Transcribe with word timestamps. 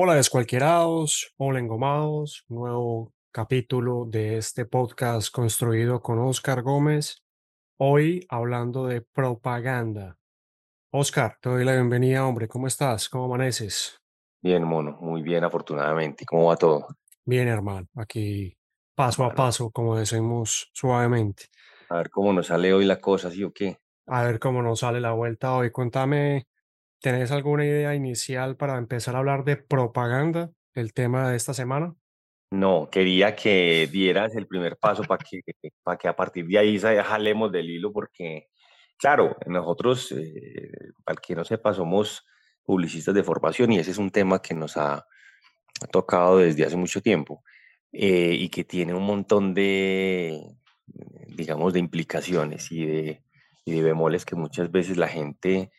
Hola 0.00 0.14
descualquierados, 0.14 1.34
hola 1.38 1.58
engomados, 1.58 2.44
nuevo 2.46 3.12
capítulo 3.32 4.04
de 4.06 4.36
este 4.36 4.64
podcast 4.64 5.34
construido 5.34 6.02
con 6.02 6.20
Oscar 6.20 6.62
Gómez. 6.62 7.24
Hoy 7.78 8.24
hablando 8.28 8.86
de 8.86 9.00
propaganda. 9.00 10.16
Oscar, 10.92 11.36
te 11.40 11.48
doy 11.48 11.64
la 11.64 11.72
bienvenida, 11.72 12.24
hombre. 12.24 12.46
¿Cómo 12.46 12.68
estás? 12.68 13.08
¿Cómo 13.08 13.24
amaneces? 13.24 14.00
Bien, 14.40 14.62
mono, 14.62 14.98
muy 15.00 15.20
bien, 15.20 15.42
afortunadamente. 15.42 16.24
¿Cómo 16.26 16.46
va 16.46 16.56
todo? 16.56 16.86
Bien, 17.24 17.48
hermano. 17.48 17.88
Aquí 17.96 18.56
paso 18.94 19.24
a 19.24 19.34
paso, 19.34 19.72
como 19.72 19.96
decimos 19.96 20.70
suavemente. 20.74 21.46
a 21.88 21.96
ver 21.96 22.10
cómo 22.10 22.32
nos 22.32 22.46
sale 22.46 22.72
hoy 22.72 22.84
la 22.84 23.00
cosa, 23.00 23.32
¿sí 23.32 23.42
o 23.42 23.52
qué? 23.52 23.78
A 24.06 24.22
ver 24.22 24.38
cómo 24.38 24.62
nos 24.62 24.78
sale 24.78 25.00
la 25.00 25.10
vuelta 25.10 25.56
hoy. 25.56 25.72
Cuéntame, 25.72 26.46
¿tenés 27.00 27.30
alguna 27.30 27.64
idea 27.64 27.94
inicial 27.94 28.56
para 28.56 28.78
empezar 28.78 29.14
a 29.14 29.18
hablar 29.18 29.44
de 29.44 29.56
propaganda, 29.56 30.50
el 30.74 30.92
tema 30.92 31.30
de 31.30 31.36
esta 31.36 31.54
semana? 31.54 31.94
No, 32.50 32.88
quería 32.90 33.36
que 33.36 33.88
dieras 33.92 34.34
el 34.34 34.46
primer 34.46 34.78
paso 34.78 35.02
para 35.04 35.22
que, 35.22 35.42
para 35.82 35.98
que 35.98 36.08
a 36.08 36.16
partir 36.16 36.46
de 36.46 36.58
ahí 36.58 36.78
jalemos 36.78 37.52
del 37.52 37.68
hilo, 37.68 37.92
porque, 37.92 38.48
claro, 38.96 39.36
nosotros, 39.46 40.12
eh, 40.12 40.70
para 41.04 41.20
que 41.20 41.34
no 41.34 41.44
sepa, 41.44 41.74
somos 41.74 42.24
publicistas 42.64 43.14
de 43.14 43.22
formación 43.22 43.72
y 43.72 43.78
ese 43.78 43.90
es 43.90 43.98
un 43.98 44.10
tema 44.10 44.40
que 44.40 44.54
nos 44.54 44.76
ha, 44.76 44.94
ha 44.94 45.86
tocado 45.90 46.38
desde 46.38 46.64
hace 46.64 46.76
mucho 46.76 47.02
tiempo 47.02 47.42
eh, 47.92 48.34
y 48.38 48.48
que 48.48 48.64
tiene 48.64 48.94
un 48.94 49.04
montón 49.04 49.54
de, 49.54 50.40
digamos, 51.26 51.72
de 51.72 51.80
implicaciones 51.80 52.70
y 52.72 52.86
de, 52.86 53.22
y 53.64 53.72
de 53.72 53.82
bemoles 53.82 54.24
que 54.24 54.36
muchas 54.36 54.70
veces 54.70 54.96
la 54.96 55.08
gente 55.08 55.70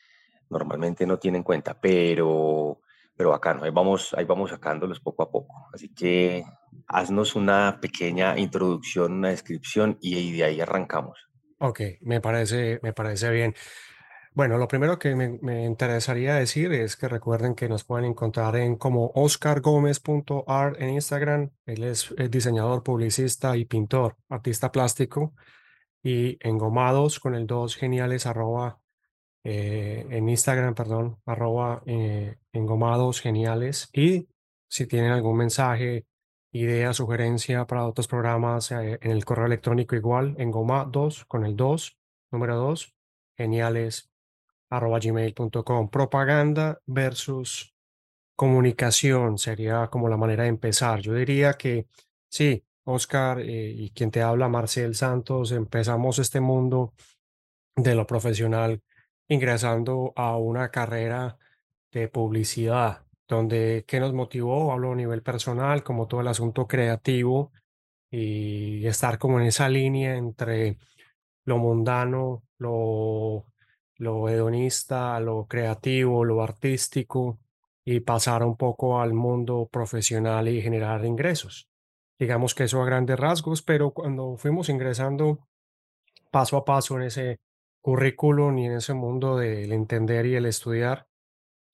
normalmente 0.50 1.06
no 1.06 1.18
tiene 1.18 1.38
en 1.38 1.44
cuenta, 1.44 1.80
pero, 1.80 2.80
pero 3.16 3.30
bacano, 3.30 3.64
ahí 3.64 3.72
vamos, 3.72 4.14
ahí 4.18 4.26
vamos 4.26 4.50
sacándolos 4.50 5.00
poco 5.00 5.24
a 5.24 5.32
poco. 5.32 5.68
Así 5.74 5.90
que 5.90 6.44
haznos 6.88 7.36
una 7.36 7.80
pequeña 7.82 8.38
introducción, 8.38 9.14
una 9.14 9.30
descripción 9.30 9.98
y, 10.02 10.38
de 10.38 10.44
ahí 10.44 10.62
arrancamos. 10.62 11.20
Ok, 11.60 11.82
me 12.02 12.22
parece, 12.22 12.80
me 12.82 12.94
parece 12.94 13.30
bien. 13.30 13.54
Bueno, 14.34 14.58
lo 14.58 14.68
primero 14.68 15.00
que 15.00 15.16
me, 15.16 15.40
me 15.42 15.66
interesaría 15.66 16.36
decir 16.36 16.72
es 16.72 16.96
que 16.96 17.10
recuerden 17.10 17.56
que 17.56 17.68
nos 17.68 17.84
pueden 17.84 18.06
encontrar 18.06 18.56
en 18.56 18.76
como 18.78 19.12
oscargomez.art 19.16 20.80
en 20.80 20.90
Instagram. 20.92 21.50
Él 21.66 21.84
es, 21.84 22.14
eh, 22.18 22.30
diseñador, 22.30 22.84
publicista 22.84 23.58
y 23.58 23.66
pintor, 23.66 24.16
artista 24.30 24.72
plástico. 24.72 25.34
Y 26.02 26.38
engomados 26.48 27.20
con 27.20 27.36
el 27.36 27.46
dos 27.46 27.76
geniales 27.76 28.26
arroba 28.26 28.80
eh, 29.52 30.06
en 30.12 30.30
Instagram, 30.30 30.76
perdón, 30.76 31.18
arroba 31.26 31.82
eh, 31.88 32.38
engomados 32.54 33.20
geniales. 33.20 33.90
Y 33.94 34.28
si 34.70 34.86
tienen 34.86 35.12
algún 35.12 35.38
mensaje, 35.38 36.06
idea, 36.52 36.94
sugerencia 36.94 37.66
para 37.66 37.88
otros 37.88 38.08
programas, 38.08 38.72
eh, 38.72 39.00
en 39.02 39.10
el 39.10 39.26
correo 39.26 39.48
electrónico 39.48 39.96
igual, 39.96 40.36
engomados 40.38 41.26
con 41.26 41.48
el 41.48 41.56
2, 41.56 41.98
número 42.32 42.58
2, 42.58 42.94
geniales 43.38 44.12
arroba 44.70 45.00
gmail.com. 45.00 45.90
Propaganda 45.90 46.80
versus 46.86 47.74
comunicación 48.36 49.40
sería 49.40 49.88
como 49.88 50.10
la 50.10 50.18
manera 50.18 50.44
de 50.44 50.50
empezar. 50.50 51.02
Yo 51.02 51.16
diría 51.16 51.54
que 51.54 51.88
sí, 52.30 52.64
Oscar 52.84 53.42
y 53.44 53.90
quien 53.96 54.12
te 54.12 54.22
habla, 54.22 54.48
Marcel 54.48 54.94
Santos, 54.94 55.52
empezamos 55.54 56.20
este 56.20 56.40
mundo 56.40 56.94
de 57.76 57.96
lo 57.96 58.06
profesional 58.06 58.84
ingresando 59.30 60.12
a 60.16 60.36
una 60.36 60.70
carrera 60.70 61.38
de 61.92 62.08
publicidad, 62.10 63.04
donde 63.28 63.86
qué 63.88 64.00
nos 64.00 64.14
motivó, 64.14 64.74
hablo 64.74 64.92
a 64.92 64.96
nivel 64.96 65.22
personal, 65.22 65.84
como 65.84 66.08
todo 66.08 66.22
el 66.22 66.28
asunto 66.28 66.68
creativo 66.68 67.52
y 68.12 68.86
estar 68.88 69.20
como 69.20 69.40
en 69.40 69.46
esa 69.48 69.70
línea 69.70 70.16
entre 70.16 70.78
lo 71.46 71.60
mundano, 71.60 72.44
lo, 72.58 73.46
lo 73.98 74.30
hedonista, 74.30 75.20
lo 75.20 75.46
creativo, 75.46 76.26
lo 76.26 76.42
artístico 76.42 77.40
y 77.86 78.00
pasar 78.02 78.44
un 78.44 78.58
poco 78.58 79.00
al 79.00 79.14
mundo 79.14 79.70
profesional 79.72 80.48
y 80.48 80.62
generar 80.62 81.06
ingresos. 81.06 81.70
Digamos 82.18 82.54
que 82.56 82.66
eso 82.66 82.82
a 82.82 82.86
grandes 82.86 83.20
rasgos, 83.20 83.62
pero 83.62 83.92
cuando 83.92 84.38
fuimos 84.38 84.70
ingresando 84.70 85.48
paso 86.32 86.58
a 86.58 86.66
paso 86.66 86.98
en 86.98 87.04
ese 87.04 87.40
currículum 87.82 88.58
y 88.60 88.66
en 88.68 88.74
ese 88.74 88.94
mundo 88.94 89.38
del 89.38 89.72
entender 89.74 90.26
y 90.26 90.36
el 90.36 90.46
estudiar, 90.46 91.08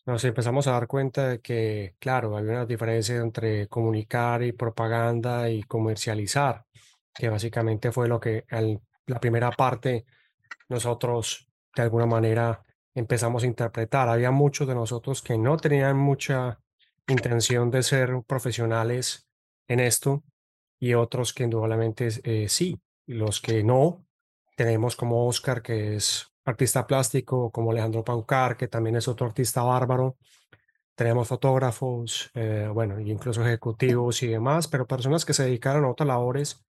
nos 0.05 0.23
empezamos 0.25 0.67
a 0.67 0.71
dar 0.73 0.87
cuenta 0.87 1.27
de 1.29 1.41
que, 1.41 1.95
claro, 1.99 2.37
hay 2.37 2.45
una 2.45 2.65
diferencia 2.65 3.17
entre 3.17 3.67
comunicar 3.67 4.43
y 4.43 4.51
propaganda 4.53 5.49
y 5.49 5.63
comercializar, 5.63 6.65
que 7.13 7.29
básicamente 7.29 7.91
fue 7.91 8.07
lo 8.07 8.19
que 8.19 8.45
al- 8.51 8.81
la 9.07 9.19
primera 9.19 9.51
parte 9.51 10.05
nosotros 10.69 11.49
de 11.75 11.83
alguna 11.83 12.05
manera 12.05 12.63
empezamos 12.93 13.43
a 13.43 13.47
interpretar. 13.47 14.09
Había 14.09 14.31
muchos 14.31 14.67
de 14.67 14.75
nosotros 14.75 15.21
que 15.21 15.37
no 15.37 15.57
tenían 15.57 15.97
mucha 15.97 16.59
intención 17.07 17.71
de 17.71 17.83
ser 17.83 18.11
profesionales 18.27 19.27
en 19.67 19.79
esto 19.79 20.23
y 20.79 20.93
otros 20.93 21.33
que 21.33 21.43
indudablemente 21.43 22.09
eh, 22.23 22.49
sí. 22.49 22.79
Los 23.07 23.41
que 23.41 23.63
no, 23.63 24.04
tenemos 24.55 24.95
como 24.95 25.27
Oscar, 25.27 25.61
que 25.61 25.95
es 25.95 26.31
artista 26.45 26.87
plástico, 26.87 27.51
como 27.51 27.71
Alejandro 27.71 28.03
Paucar, 28.03 28.57
que 28.57 28.67
también 28.67 28.95
es 28.95 29.07
otro 29.07 29.27
artista 29.27 29.63
bárbaro. 29.63 30.17
Tenemos 30.95 31.27
fotógrafos, 31.27 32.31
eh, 32.35 32.69
bueno, 32.73 32.99
incluso 32.99 33.45
ejecutivos 33.45 34.23
y 34.23 34.27
demás, 34.27 34.67
pero 34.67 34.87
personas 34.87 35.25
que 35.25 35.33
se 35.33 35.43
dedicaron 35.43 35.85
a 35.85 35.89
otras 35.89 36.07
labores 36.07 36.63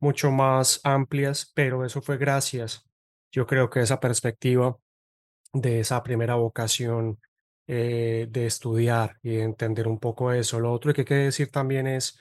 mucho 0.00 0.30
más 0.30 0.80
amplias, 0.84 1.52
pero 1.54 1.84
eso 1.84 2.02
fue 2.02 2.18
gracias, 2.18 2.84
yo 3.32 3.46
creo 3.46 3.68
que 3.70 3.80
esa 3.80 4.00
perspectiva 4.00 4.78
de 5.52 5.80
esa 5.80 6.02
primera 6.02 6.36
vocación 6.36 7.20
eh, 7.66 8.26
de 8.30 8.46
estudiar 8.46 9.18
y 9.22 9.36
de 9.36 9.42
entender 9.42 9.88
un 9.88 9.98
poco 9.98 10.32
eso. 10.32 10.60
Lo 10.60 10.72
otro 10.72 10.92
que 10.94 11.02
hay 11.02 11.04
que 11.04 11.14
decir 11.14 11.50
también 11.50 11.86
es, 11.86 12.18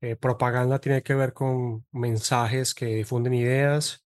eh, 0.00 0.16
propaganda 0.16 0.80
tiene 0.80 1.02
que 1.02 1.14
ver 1.14 1.32
con 1.32 1.86
mensajes 1.92 2.74
que 2.74 2.86
difunden 2.86 3.34
ideas, 3.34 4.04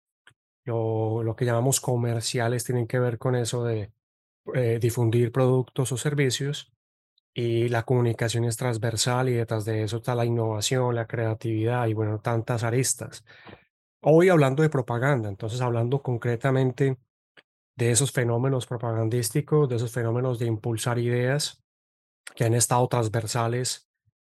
lo, 0.64 1.22
lo 1.22 1.36
que 1.36 1.44
llamamos 1.44 1.80
comerciales 1.80 2.64
tienen 2.64 2.86
que 2.86 2.98
ver 2.98 3.18
con 3.18 3.34
eso 3.34 3.64
de 3.64 3.92
eh, 4.54 4.78
difundir 4.80 5.32
productos 5.32 5.92
o 5.92 5.96
servicios 5.96 6.72
y 7.34 7.68
la 7.68 7.84
comunicación 7.84 8.44
es 8.44 8.56
transversal 8.56 9.28
y 9.28 9.34
detrás 9.34 9.64
de 9.64 9.84
eso 9.84 9.98
está 9.98 10.14
la 10.14 10.24
innovación, 10.24 10.94
la 10.94 11.06
creatividad 11.06 11.86
y 11.86 11.94
bueno, 11.94 12.20
tantas 12.20 12.64
aristas. 12.64 13.24
Hoy 14.02 14.28
hablando 14.28 14.62
de 14.62 14.70
propaganda, 14.70 15.28
entonces 15.28 15.60
hablando 15.60 16.02
concretamente 16.02 16.98
de 17.76 17.90
esos 17.90 18.12
fenómenos 18.12 18.66
propagandísticos, 18.66 19.68
de 19.68 19.76
esos 19.76 19.92
fenómenos 19.92 20.38
de 20.38 20.46
impulsar 20.46 20.98
ideas 20.98 21.62
que 22.34 22.44
han 22.44 22.54
estado 22.54 22.88
transversales 22.88 23.88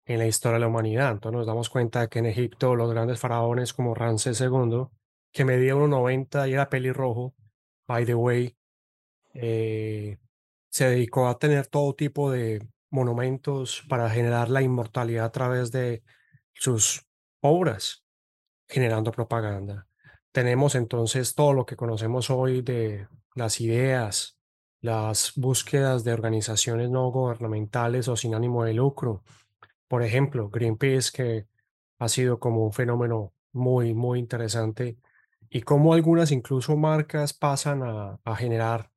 en 0.05 0.19
la 0.19 0.27
historia 0.27 0.55
de 0.55 0.61
la 0.61 0.67
humanidad. 0.67 1.11
Entonces 1.11 1.37
nos 1.37 1.47
damos 1.47 1.69
cuenta 1.69 2.01
de 2.01 2.09
que 2.09 2.19
en 2.19 2.27
Egipto 2.27 2.75
los 2.75 2.91
grandes 2.91 3.19
faraones 3.19 3.73
como 3.73 3.95
Ramsés 3.95 4.39
II, 4.39 4.87
que 5.35 5.43
medía 5.43 5.75
1,90 5.75 6.47
y 6.47 6.53
era 6.53 6.69
pelirrojo, 6.69 7.35
by 7.85 8.05
the 8.05 8.15
way, 8.15 8.57
eh, 9.33 10.17
se 10.69 10.89
dedicó 10.89 11.27
a 11.27 11.37
tener 11.37 11.67
todo 11.67 11.93
tipo 11.93 12.31
de 12.31 12.65
monumentos 12.89 13.83
para 13.89 14.09
generar 14.09 14.49
la 14.49 14.61
inmortalidad 14.61 15.25
a 15.25 15.31
través 15.33 15.73
de 15.73 16.03
sus 16.53 17.05
obras, 17.41 18.05
generando 18.69 19.11
propaganda. 19.11 19.89
Tenemos 20.31 20.73
entonces 20.73 21.35
todo 21.35 21.51
lo 21.51 21.65
que 21.65 21.75
conocemos 21.75 22.29
hoy 22.29 22.61
de 22.61 23.09
las 23.35 23.59
ideas, 23.59 24.39
las 24.79 25.33
búsquedas 25.35 26.05
de 26.05 26.13
organizaciones 26.13 26.89
no 26.89 27.11
gubernamentales 27.11 28.07
o 28.07 28.15
sin 28.15 28.35
ánimo 28.35 28.63
de 28.63 28.73
lucro. 28.73 29.25
Por 29.89 30.01
ejemplo, 30.01 30.49
Greenpeace, 30.49 31.11
que 31.11 31.47
ha 31.99 32.07
sido 32.07 32.39
como 32.39 32.63
un 32.63 32.71
fenómeno 32.71 33.33
muy, 33.51 33.93
muy 33.93 34.19
interesante, 34.19 34.97
y 35.49 35.61
cómo 35.61 35.93
algunas 35.93 36.31
incluso 36.31 36.75
marcas 36.77 37.33
pasan 37.33 37.83
a, 37.83 38.19
a 38.23 38.35
generar 38.35 38.91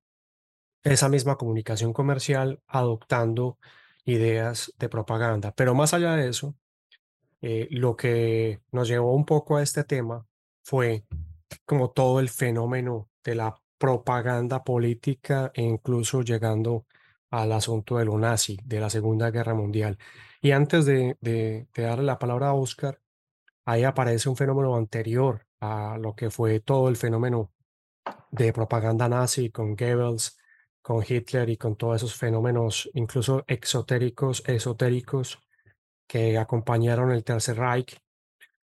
esa 0.83 1.09
misma 1.09 1.37
comunicación 1.37 1.93
comercial 1.93 2.61
adoptando 2.67 3.57
ideas 4.05 4.73
de 4.77 4.89
propaganda. 4.89 5.53
Pero 5.55 5.75
más 5.75 5.93
allá 5.93 6.15
de 6.15 6.29
eso, 6.29 6.55
eh, 7.41 7.67
lo 7.71 7.95
que 7.95 8.61
nos 8.71 8.87
llevó 8.87 9.13
un 9.13 9.25
poco 9.25 9.57
a 9.57 9.63
este 9.63 9.83
tema 9.83 10.25
fue 10.63 11.05
como 11.65 11.91
todo 11.91 12.19
el 12.19 12.29
fenómeno 12.29 13.09
de 13.23 13.35
la 13.35 13.61
propaganda 13.77 14.63
política 14.63 15.51
e 15.53 15.63
incluso 15.63 16.21
llegando 16.21 16.85
al 17.31 17.51
asunto 17.51 17.97
de 17.97 18.05
lo 18.05 18.17
nazi, 18.17 18.57
de 18.65 18.79
la 18.79 18.89
Segunda 18.89 19.31
Guerra 19.31 19.53
Mundial. 19.53 19.97
Y 20.41 20.51
antes 20.51 20.85
de, 20.85 21.17
de, 21.21 21.67
de 21.73 21.83
darle 21.83 22.05
la 22.05 22.19
palabra 22.19 22.49
a 22.49 22.53
Oscar, 22.53 22.99
ahí 23.65 23.83
aparece 23.83 24.29
un 24.29 24.35
fenómeno 24.35 24.75
anterior 24.75 25.48
a 25.61 25.97
lo 25.99 26.15
que 26.15 26.29
fue 26.29 26.59
todo 26.59 26.89
el 26.89 26.95
fenómeno 26.95 27.51
de 28.31 28.53
propaganda 28.53 29.09
nazi 29.09 29.49
con 29.51 29.75
Goebbels 29.75 30.39
con 30.81 31.03
Hitler 31.07 31.49
y 31.49 31.57
con 31.57 31.75
todos 31.75 31.97
esos 31.97 32.15
fenómenos, 32.15 32.89
incluso 32.93 33.43
exotéricos, 33.47 34.43
esotéricos, 34.47 35.39
que 36.07 36.37
acompañaron 36.37 37.11
el 37.11 37.23
Tercer 37.23 37.57
Reich. 37.57 37.99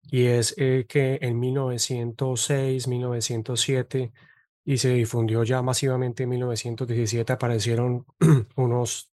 Y 0.04 0.28
es 0.28 0.54
eh, 0.58 0.86
que 0.88 1.20
en 1.22 1.40
1906, 1.40 2.88
1907 2.88 4.14
y 4.66 4.78
se 4.78 4.94
difundió 4.94 5.44
ya 5.44 5.62
masivamente 5.62 6.24
en 6.24 6.30
1917, 6.30 7.34
aparecieron 7.34 8.06
unos, 8.56 9.12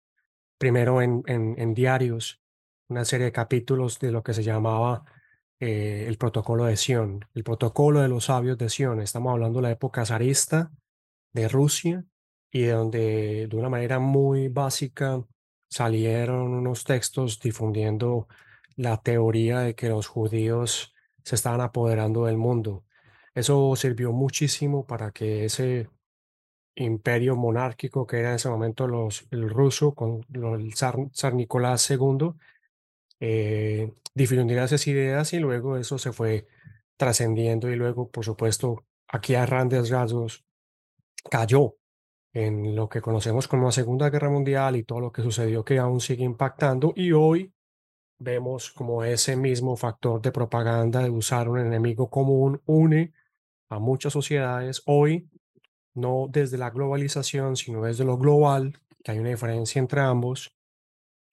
primero 0.59 1.01
en, 1.01 1.23
en, 1.25 1.73
diarios, 1.73 2.39
una 2.87 3.05
serie 3.05 3.25
de 3.25 3.31
capítulos 3.31 3.97
de 3.97 4.11
lo 4.11 4.21
que 4.21 4.33
se 4.33 4.43
llamaba 4.43 5.03
eh, 5.59 6.05
el 6.07 6.17
protocolo 6.17 6.65
de 6.65 6.77
Sion, 6.77 7.25
el 7.33 7.43
protocolo 7.43 8.01
de 8.01 8.07
los 8.07 8.25
sabios 8.25 8.57
de 8.57 8.69
Sion. 8.69 9.01
Estamos 9.01 9.31
hablando 9.31 9.59
de 9.59 9.63
la 9.63 9.71
época 9.71 10.05
zarista 10.05 10.71
de 11.33 11.47
Rusia 11.47 12.05
y 12.51 12.61
de 12.61 12.71
donde 12.71 13.47
de 13.47 13.57
una 13.57 13.69
manera 13.69 13.99
muy 13.99 14.47
básica 14.47 15.23
salieron 15.69 16.53
unos 16.53 16.83
textos 16.83 17.39
difundiendo 17.39 18.27
la 18.75 19.01
teoría 19.01 19.59
de 19.59 19.75
que 19.75 19.89
los 19.89 20.07
judíos 20.07 20.93
se 21.23 21.35
estaban 21.35 21.61
apoderando 21.61 22.25
del 22.25 22.37
mundo. 22.37 22.85
Eso 23.33 23.75
sirvió 23.75 24.11
muchísimo 24.11 24.85
para 24.85 25.11
que 25.11 25.45
ese 25.45 25.89
imperio 26.75 27.35
monárquico 27.35 28.07
que 28.07 28.19
era 28.19 28.29
en 28.29 28.35
ese 28.35 28.49
momento 28.49 28.87
los, 28.87 29.27
el 29.31 29.49
ruso 29.49 29.93
con 29.93 30.25
el 30.33 30.73
zar, 30.73 31.33
Nicolás 31.33 31.89
II 31.91 32.33
eh, 33.19 33.93
difundiera 34.13 34.63
esas 34.63 34.85
ideas 34.87 35.33
y 35.33 35.39
luego 35.39 35.77
eso 35.77 35.97
se 35.97 36.11
fue 36.11 36.47
trascendiendo 36.97 37.69
y 37.69 37.75
luego, 37.75 38.09
por 38.09 38.25
supuesto, 38.25 38.85
aquí 39.07 39.35
a 39.35 39.45
grandes 39.45 39.89
rasgos 39.89 40.45
cayó 41.29 41.75
en 42.33 42.75
lo 42.75 42.89
que 42.89 43.01
conocemos 43.01 43.47
como 43.47 43.65
la 43.65 43.71
Segunda 43.71 44.09
Guerra 44.09 44.29
Mundial 44.29 44.75
y 44.75 44.83
todo 44.83 44.99
lo 44.99 45.11
que 45.11 45.21
sucedió 45.21 45.63
que 45.65 45.79
aún 45.79 45.99
sigue 45.99 46.23
impactando 46.23 46.93
y 46.95 47.11
hoy 47.11 47.53
vemos 48.19 48.71
como 48.71 49.03
ese 49.03 49.35
mismo 49.35 49.75
factor 49.77 50.21
de 50.21 50.31
propaganda 50.31 51.01
de 51.01 51.09
usar 51.09 51.49
un 51.49 51.59
enemigo 51.59 52.09
común 52.09 52.61
une 52.65 53.13
a 53.69 53.79
muchas 53.79 54.13
sociedades. 54.13 54.83
Hoy, 54.85 55.29
no 55.93 56.27
desde 56.29 56.57
la 56.57 56.69
globalización, 56.69 57.55
sino 57.55 57.83
desde 57.83 58.03
lo 58.03 58.17
global, 58.17 58.79
que 59.03 59.11
hay 59.11 59.19
una 59.19 59.29
diferencia 59.29 59.79
entre 59.79 60.01
ambos 60.01 60.51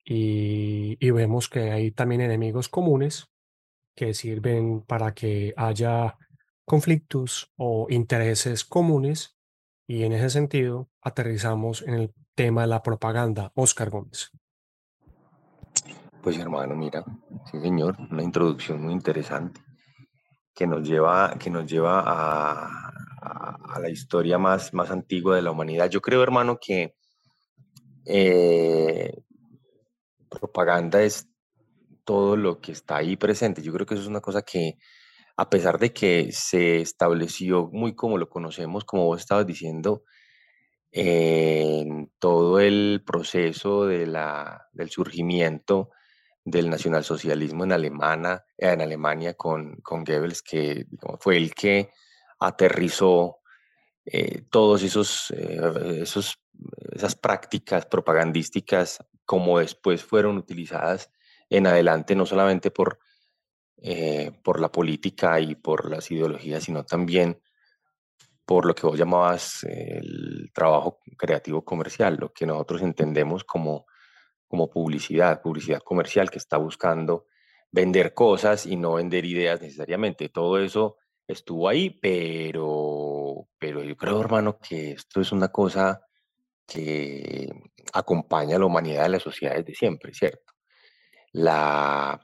y, 0.09 0.97
y 1.05 1.11
vemos 1.11 1.49
que 1.49 1.71
hay 1.71 1.91
también 1.91 2.21
enemigos 2.21 2.69
comunes 2.69 3.27
que 3.93 4.13
sirven 4.13 4.81
para 4.81 5.13
que 5.13 5.53
haya 5.57 6.17
conflictos 6.65 7.51
o 7.57 7.87
intereses 7.89 8.63
comunes 8.63 9.37
y 9.85 10.03
en 10.03 10.13
ese 10.13 10.29
sentido, 10.29 10.89
aterrizamos 11.01 11.81
en 11.81 11.93
el 11.93 12.13
tema 12.35 12.61
de 12.61 12.67
la 12.67 12.83
propaganda. 12.83 13.51
Oscar 13.55 13.89
Gómez. 13.89 14.31
Pues 16.21 16.37
hermano, 16.37 16.75
mira, 16.75 17.05
sí 17.49 17.59
señor, 17.59 17.95
una 18.11 18.21
introducción 18.21 18.81
muy 18.81 18.93
interesante 18.93 19.61
que 20.53 20.67
nos 20.67 20.87
lleva, 20.87 21.35
que 21.39 21.49
nos 21.49 21.69
lleva 21.69 22.01
a, 22.05 22.91
a, 23.21 23.79
la 23.79 23.89
historia 23.89 24.37
más, 24.37 24.73
más 24.73 24.91
antigua 24.91 25.35
de 25.35 25.41
la 25.41 25.51
humanidad. 25.51 25.89
Yo 25.89 26.01
creo, 26.01 26.21
hermano, 26.23 26.57
que 26.59 26.95
eh, 28.05 29.23
propaganda 30.29 31.01
es 31.01 31.29
todo 32.05 32.37
lo 32.37 32.61
que 32.61 32.71
está 32.71 32.97
ahí 32.97 33.17
presente. 33.17 33.61
Yo 33.61 33.73
creo 33.73 33.85
que 33.85 33.95
eso 33.95 34.03
es 34.03 34.09
una 34.09 34.21
cosa 34.21 34.41
que 34.41 34.77
a 35.35 35.49
pesar 35.49 35.77
de 35.77 35.93
que 35.93 36.31
se 36.31 36.81
estableció 36.81 37.69
muy 37.71 37.95
como 37.95 38.17
lo 38.17 38.29
conocemos, 38.29 38.85
como 38.85 39.05
vos 39.05 39.19
estabas 39.19 39.45
diciendo, 39.45 40.03
en 40.91 42.11
todo 42.17 42.59
el 42.59 43.03
proceso 43.05 43.85
de 43.85 44.07
la, 44.07 44.67
del 44.71 44.89
surgimiento 44.89 45.91
del 46.43 46.69
nacionalsocialismo 46.69 47.65
en, 47.65 47.73
Alemana, 47.73 48.45
en 48.57 48.81
Alemania 48.81 49.33
con, 49.33 49.75
con 49.81 50.03
Goebbels, 50.03 50.41
que 50.41 50.87
fue 51.19 51.37
el 51.37 51.53
que 51.53 51.91
aterrizó 52.39 53.39
eh, 54.05 54.43
todos 54.49 54.81
esos, 54.83 55.31
eh, 55.31 55.99
esos, 56.01 56.39
esas 56.93 57.15
prácticas 57.15 57.85
propagandísticas 57.85 58.99
como 59.27 59.59
después 59.59 60.03
fueron 60.03 60.37
utilizadas 60.37 61.11
en 61.51 61.67
adelante, 61.67 62.15
no 62.15 62.25
solamente 62.25 62.71
por 62.71 62.97
eh, 63.79 64.31
por 64.43 64.59
la 64.59 64.71
política 64.71 65.39
y 65.39 65.53
por 65.53 65.91
las 65.91 66.09
ideologías, 66.09 66.63
sino 66.63 66.83
también 66.83 67.39
por 68.43 68.65
lo 68.65 68.73
que 68.73 68.87
vos 68.87 68.97
llamabas 68.97 69.63
el 69.65 70.49
trabajo 70.51 70.99
creativo 71.15 71.63
comercial, 71.63 72.17
lo 72.19 72.33
que 72.33 72.47
nosotros 72.47 72.81
entendemos 72.81 73.43
como, 73.43 73.85
como 74.47 74.67
publicidad, 74.71 75.43
publicidad 75.43 75.81
comercial 75.83 76.31
que 76.31 76.39
está 76.39 76.57
buscando 76.57 77.27
vender 77.71 78.15
cosas 78.15 78.65
y 78.65 78.77
no 78.77 78.93
vender 78.93 79.25
ideas 79.25 79.61
necesariamente. 79.61 80.29
Todo 80.29 80.57
eso 80.57 80.97
estuvo 81.27 81.69
ahí, 81.69 81.91
pero, 81.91 83.47
pero 83.59 83.83
yo 83.83 83.95
creo, 83.95 84.19
hermano, 84.19 84.57
que 84.57 84.93
esto 84.93 85.21
es 85.21 85.31
una 85.31 85.49
cosa 85.49 86.01
que 86.67 87.49
acompaña 87.93 88.57
a 88.57 88.59
la 88.59 88.65
humanidad 88.65 89.03
de 89.03 89.09
las 89.09 89.23
sociedades 89.23 89.65
de 89.65 89.73
siempre, 89.73 90.13
¿cierto? 90.13 90.53
La, 91.31 92.19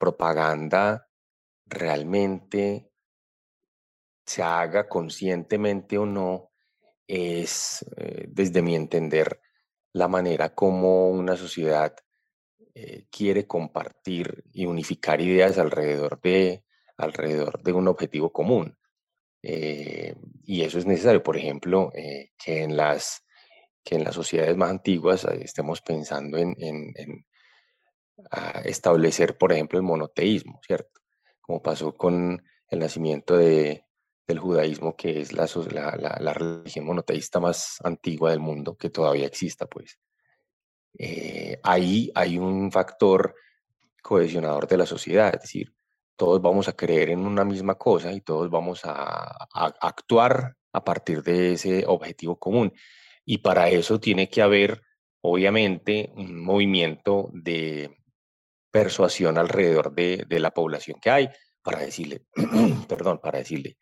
propaganda 0.00 1.06
realmente 1.66 2.90
se 4.24 4.42
haga 4.42 4.88
conscientemente 4.88 5.98
o 5.98 6.06
no, 6.06 6.52
es, 7.06 7.84
eh, 7.96 8.24
desde 8.28 8.62
mi 8.62 8.74
entender, 8.74 9.40
la 9.92 10.08
manera 10.08 10.54
como 10.54 11.10
una 11.10 11.36
sociedad 11.36 11.94
eh, 12.74 13.06
quiere 13.10 13.46
compartir 13.46 14.44
y 14.52 14.64
unificar 14.64 15.20
ideas 15.20 15.58
alrededor 15.58 16.20
de, 16.22 16.64
alrededor 16.96 17.62
de 17.62 17.72
un 17.72 17.88
objetivo 17.88 18.32
común. 18.32 18.78
Eh, 19.42 20.14
y 20.44 20.62
eso 20.62 20.78
es 20.78 20.86
necesario, 20.86 21.22
por 21.22 21.36
ejemplo, 21.36 21.90
que, 21.92 22.62
en 22.62 22.76
las, 22.76 23.24
que 23.82 23.96
en 23.96 24.04
las 24.04 24.14
sociedades 24.14 24.56
más 24.56 24.70
antiguas 24.70 25.24
estemos 25.24 25.80
pensando 25.80 26.38
en, 26.38 26.56
a 28.30 28.60
establecer, 28.60 29.38
por 29.38 29.52
ejemplo, 29.52 29.78
el 29.78 29.84
monoteísmo, 29.84 30.60
¿cierto? 30.66 31.00
Como 31.40 31.62
pasó 31.62 31.94
con 31.94 32.42
el 32.68 32.78
nacimiento 32.78 33.36
de, 33.36 33.84
del 34.26 34.38
judaísmo, 34.38 34.96
que 34.96 35.20
es 35.20 35.32
la, 35.32 35.46
religión 36.34 36.84
monoteísta 36.84 37.40
más 37.40 37.78
antigua 37.82 38.30
del 38.30 38.40
mundo, 38.40 38.76
que 38.76 38.90
todavía 38.90 39.26
exista, 39.26 39.66
pues. 39.66 39.98
Eh, 40.98 41.58
ahí 41.62 42.10
hay 42.14 42.36
un 42.36 42.70
factor 42.70 43.34
cohesionador 44.02 44.66
de 44.66 44.76
la 44.76 44.86
sociedad, 44.86 45.34
es 45.34 45.42
decir, 45.42 45.72
todos 46.16 46.42
vamos 46.42 46.68
a 46.68 46.74
creer 46.74 47.10
en 47.10 47.20
una 47.20 47.44
misma 47.44 47.76
cosa 47.76 48.12
y 48.12 48.20
todos 48.20 48.50
vamos 48.50 48.82
a 48.84 49.46
actuar 49.80 50.56
a 50.72 50.84
partir 50.84 51.22
de 51.22 51.54
ese 51.54 51.84
objetivo 51.86 52.38
común. 52.38 52.72
Y 53.24 53.38
para 53.38 53.68
eso 53.68 54.00
tiene 54.00 54.28
que 54.28 54.42
haber, 54.42 54.82
obviamente, 55.20 56.10
un 56.14 56.42
movimiento 56.42 57.30
de, 57.32 58.00
persuasión 58.70 59.38
alrededor 59.38 59.92
de, 59.92 60.26
la 60.40 60.52
población 60.52 60.98
que 61.00 61.10
hay 61.10 61.28
para 61.62 61.80
decirle, 61.80 62.24
perdón, 62.88 63.20
para 63.20 63.38
decirle, 63.38 63.76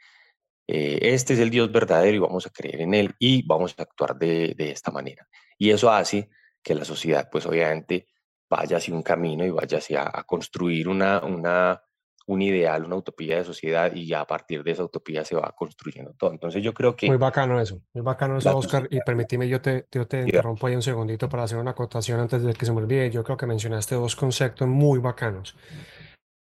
eh, 0.67 0.99
este 1.03 1.35
es 1.35 1.41
el 1.41 1.51
Dios 1.51 1.71
verdadero 1.71 2.17
y 2.17 2.21
vamos 2.21 2.47
a 2.47 2.51
creer 2.51 2.81
en 2.83 2.95
él 2.95 3.15
y 3.19 3.47
vamos 3.47 3.75
a 3.79 3.83
actuar 3.83 4.17
de, 4.17 4.55
esta 4.59 4.91
manera. 4.91 5.27
Y 5.57 5.71
eso 5.71 5.91
hace 5.91 6.31
que 6.63 6.75
la 6.75 6.85
sociedad, 6.85 7.29
pues 7.31 7.47
obviamente, 7.47 8.09
vaya 8.51 8.79
hacia 8.79 8.95
un 8.95 9.03
camino 9.03 9.45
y 9.45 9.51
vaya 9.51 9.79
hacia 9.79 10.11
a 10.13 10.25
construir 10.25 10.89
una, 10.89 11.21
una, 11.21 11.81
un 12.29 12.43
ideal, 12.43 12.85
una 12.85 12.97
utopía 12.97 13.39
de 13.39 13.45
sociedad 13.45 13.91
y 13.95 14.07
ya 14.07 14.21
a 14.21 14.27
partir 14.27 14.63
de 14.63 14.73
esa 14.73 14.85
utopía 14.85 15.25
se 15.25 15.35
va 15.35 15.55
construyendo 15.57 16.13
todo. 16.13 16.31
Entonces 16.31 16.63
yo 16.63 16.75
creo 16.75 16.95
que... 16.95 17.07
Muy 17.07 17.17
bacano 17.17 17.59
eso, 17.59 17.81
muy 17.95 18.05
bacano 18.05 18.37
eso, 18.37 18.55
Oscar. 18.55 18.87
Y 18.91 19.01
permíteme, 19.01 19.49
yo 19.49 19.63
te, 19.63 19.87
yo 19.91 20.07
te 20.07 20.21
interrumpo 20.21 20.67
ahí 20.67 20.77
un 20.77 20.83
segundito 20.83 21.27
para 21.31 21.45
hacer 21.45 21.57
una 21.57 21.71
acotación 21.71 22.21
antes 22.21 22.43
de 22.43 22.53
que 22.53 22.67
se 22.67 22.73
me 22.73 22.79
olvide. 22.79 23.11
Yo 23.11 23.25
creo 23.25 23.39
que 23.39 23.47
mencionaste 23.47 23.95
dos 23.95 24.15
conceptos 24.15 24.69
muy 24.69 24.99
bacanos. 24.99 25.57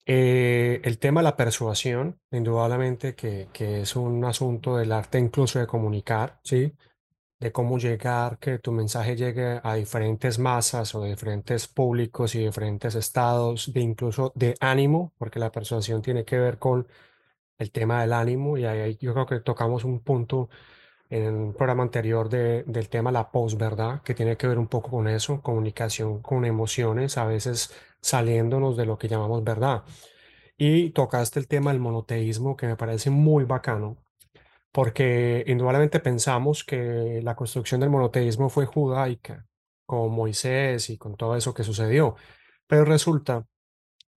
Eh, 0.05 0.81
el 0.83 0.99
tema 0.99 1.21
de 1.21 1.23
la 1.23 1.37
persuasión, 1.37 2.19
indudablemente 2.29 3.15
que, 3.15 3.47
que 3.53 3.81
es 3.81 3.95
un 3.95 4.25
asunto 4.25 4.75
del 4.75 4.91
arte 4.91 5.17
incluso 5.17 5.59
de 5.59 5.67
comunicar, 5.67 6.41
¿sí? 6.43 6.73
De 7.39 7.51
cómo 7.51 7.77
llegar, 7.77 8.37
que 8.39 8.59
tu 8.59 8.71
mensaje 8.71 9.15
llegue 9.15 9.61
a 9.63 9.75
diferentes 9.75 10.39
masas 10.39 10.93
o 10.95 11.03
diferentes 11.03 11.67
públicos 11.67 12.35
y 12.35 12.39
diferentes 12.45 12.95
estados, 12.95 13.71
de 13.73 13.81
incluso 13.81 14.31
de 14.35 14.55
ánimo, 14.59 15.13
porque 15.17 15.39
la 15.39 15.51
persuasión 15.51 16.01
tiene 16.01 16.25
que 16.25 16.37
ver 16.39 16.59
con 16.59 16.87
el 17.57 17.71
tema 17.71 18.01
del 18.01 18.13
ánimo 18.13 18.57
y 18.57 18.65
ahí 18.65 18.97
yo 19.01 19.13
creo 19.13 19.25
que 19.25 19.39
tocamos 19.41 19.83
un 19.85 20.01
punto 20.01 20.49
en 21.09 21.33
un 21.33 21.53
programa 21.53 21.83
anterior 21.83 22.29
de, 22.29 22.63
del 22.65 22.89
tema 22.89 23.11
la 23.11 23.31
posverdad, 23.31 24.01
que 24.03 24.13
tiene 24.15 24.37
que 24.37 24.47
ver 24.47 24.59
un 24.59 24.67
poco 24.67 24.91
con 24.91 25.07
eso, 25.07 25.41
comunicación 25.41 26.21
con 26.21 26.45
emociones, 26.45 27.17
a 27.17 27.25
veces 27.25 27.73
saliéndonos 28.01 28.77
de 28.77 28.85
lo 28.85 28.97
que 28.97 29.07
llamamos 29.07 29.43
verdad. 29.43 29.83
Y 30.57 30.91
tocaste 30.91 31.39
el 31.39 31.47
tema 31.47 31.71
del 31.71 31.79
monoteísmo, 31.81 32.55
que 32.57 32.67
me 32.67 32.75
parece 32.77 33.09
muy 33.09 33.45
bacano, 33.45 33.97
porque 34.71 35.43
indudablemente 35.47 35.99
pensamos 35.99 36.63
que 36.63 37.21
la 37.23 37.35
construcción 37.35 37.81
del 37.81 37.89
monoteísmo 37.89 38.49
fue 38.49 38.65
judaica, 38.65 39.45
con 39.85 40.11
Moisés 40.11 40.89
y 40.91 40.97
con 40.97 41.17
todo 41.17 41.35
eso 41.35 41.53
que 41.53 41.63
sucedió, 41.63 42.15
pero 42.67 42.85
resulta 42.85 43.47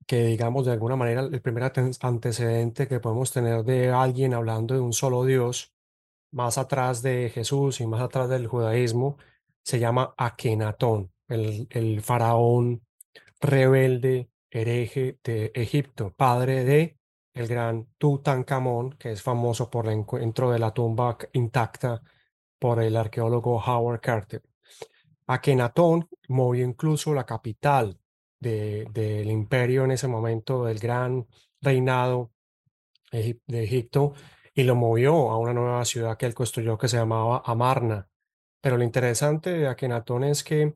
que, 0.06 0.24
digamos, 0.26 0.66
de 0.66 0.72
alguna 0.72 0.96
manera, 0.96 1.22
el 1.22 1.40
primer 1.40 1.72
antecedente 2.00 2.88
que 2.88 3.00
podemos 3.00 3.32
tener 3.32 3.64
de 3.64 3.90
alguien 3.90 4.34
hablando 4.34 4.74
de 4.74 4.80
un 4.80 4.92
solo 4.92 5.24
Dios, 5.24 5.72
más 6.32 6.58
atrás 6.58 7.02
de 7.02 7.30
Jesús 7.30 7.80
y 7.80 7.86
más 7.86 8.02
atrás 8.02 8.28
del 8.28 8.46
judaísmo, 8.48 9.18
se 9.64 9.78
llama 9.78 10.14
Akenatón, 10.18 11.12
el, 11.28 11.68
el 11.70 12.02
faraón 12.02 12.82
rebelde, 13.40 14.30
hereje 14.50 15.18
de 15.24 15.52
Egipto, 15.54 16.12
padre 16.16 16.64
de 16.64 16.98
el 17.34 17.46
gran 17.46 17.86
Tutankamón, 17.98 18.92
que 18.92 19.12
es 19.12 19.22
famoso 19.22 19.70
por 19.70 19.86
el 19.86 19.92
encuentro 19.92 20.50
de 20.50 20.58
la 20.58 20.72
tumba 20.72 21.16
intacta 21.32 22.02
por 22.58 22.82
el 22.82 22.96
arqueólogo 22.96 23.56
Howard 23.56 24.00
Carter. 24.00 24.42
Akenatón 25.26 26.08
movió 26.28 26.64
incluso 26.64 27.14
la 27.14 27.24
capital 27.24 27.98
del 28.38 29.30
imperio 29.30 29.84
en 29.84 29.92
ese 29.92 30.08
momento, 30.08 30.64
del 30.64 30.78
gran 30.78 31.26
reinado 31.60 32.32
de 33.12 33.64
Egipto, 33.64 34.14
y 34.54 34.64
lo 34.64 34.74
movió 34.74 35.30
a 35.30 35.38
una 35.38 35.54
nueva 35.54 35.84
ciudad 35.84 36.16
que 36.16 36.26
él 36.26 36.34
construyó 36.34 36.76
que 36.76 36.88
se 36.88 36.96
llamaba 36.96 37.42
Amarna. 37.46 38.08
Pero 38.60 38.76
lo 38.76 38.84
interesante 38.84 39.50
de 39.50 39.68
Akenatón 39.68 40.24
es 40.24 40.44
que 40.44 40.74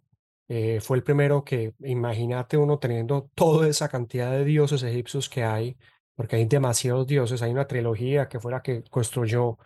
eh, 0.49 0.81
fue 0.81 0.97
el 0.97 1.03
primero 1.03 1.45
que, 1.45 1.75
imagínate 1.81 2.57
uno 2.57 2.79
teniendo 2.79 3.31
toda 3.35 3.69
esa 3.69 3.89
cantidad 3.89 4.31
de 4.31 4.45
dioses 4.45 4.83
egipcios 4.83 5.29
que 5.29 5.45
hay, 5.45 5.77
porque 6.17 6.37
hay 6.37 6.47
demasiados 6.47 7.07
dioses, 7.07 7.43
hay 7.43 7.53
una 7.53 7.67
trilogía 7.69 8.29
que 8.29 8.41
fue 8.41 8.53
la 8.53 8.63
que 8.63 8.85
construyó 8.91 9.59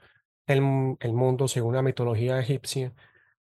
el, 0.47 0.97
el 1.01 1.13
mundo 1.15 1.49
según 1.49 1.75
la 1.77 1.83
mitología 1.83 2.41
egipcia, 2.41 2.95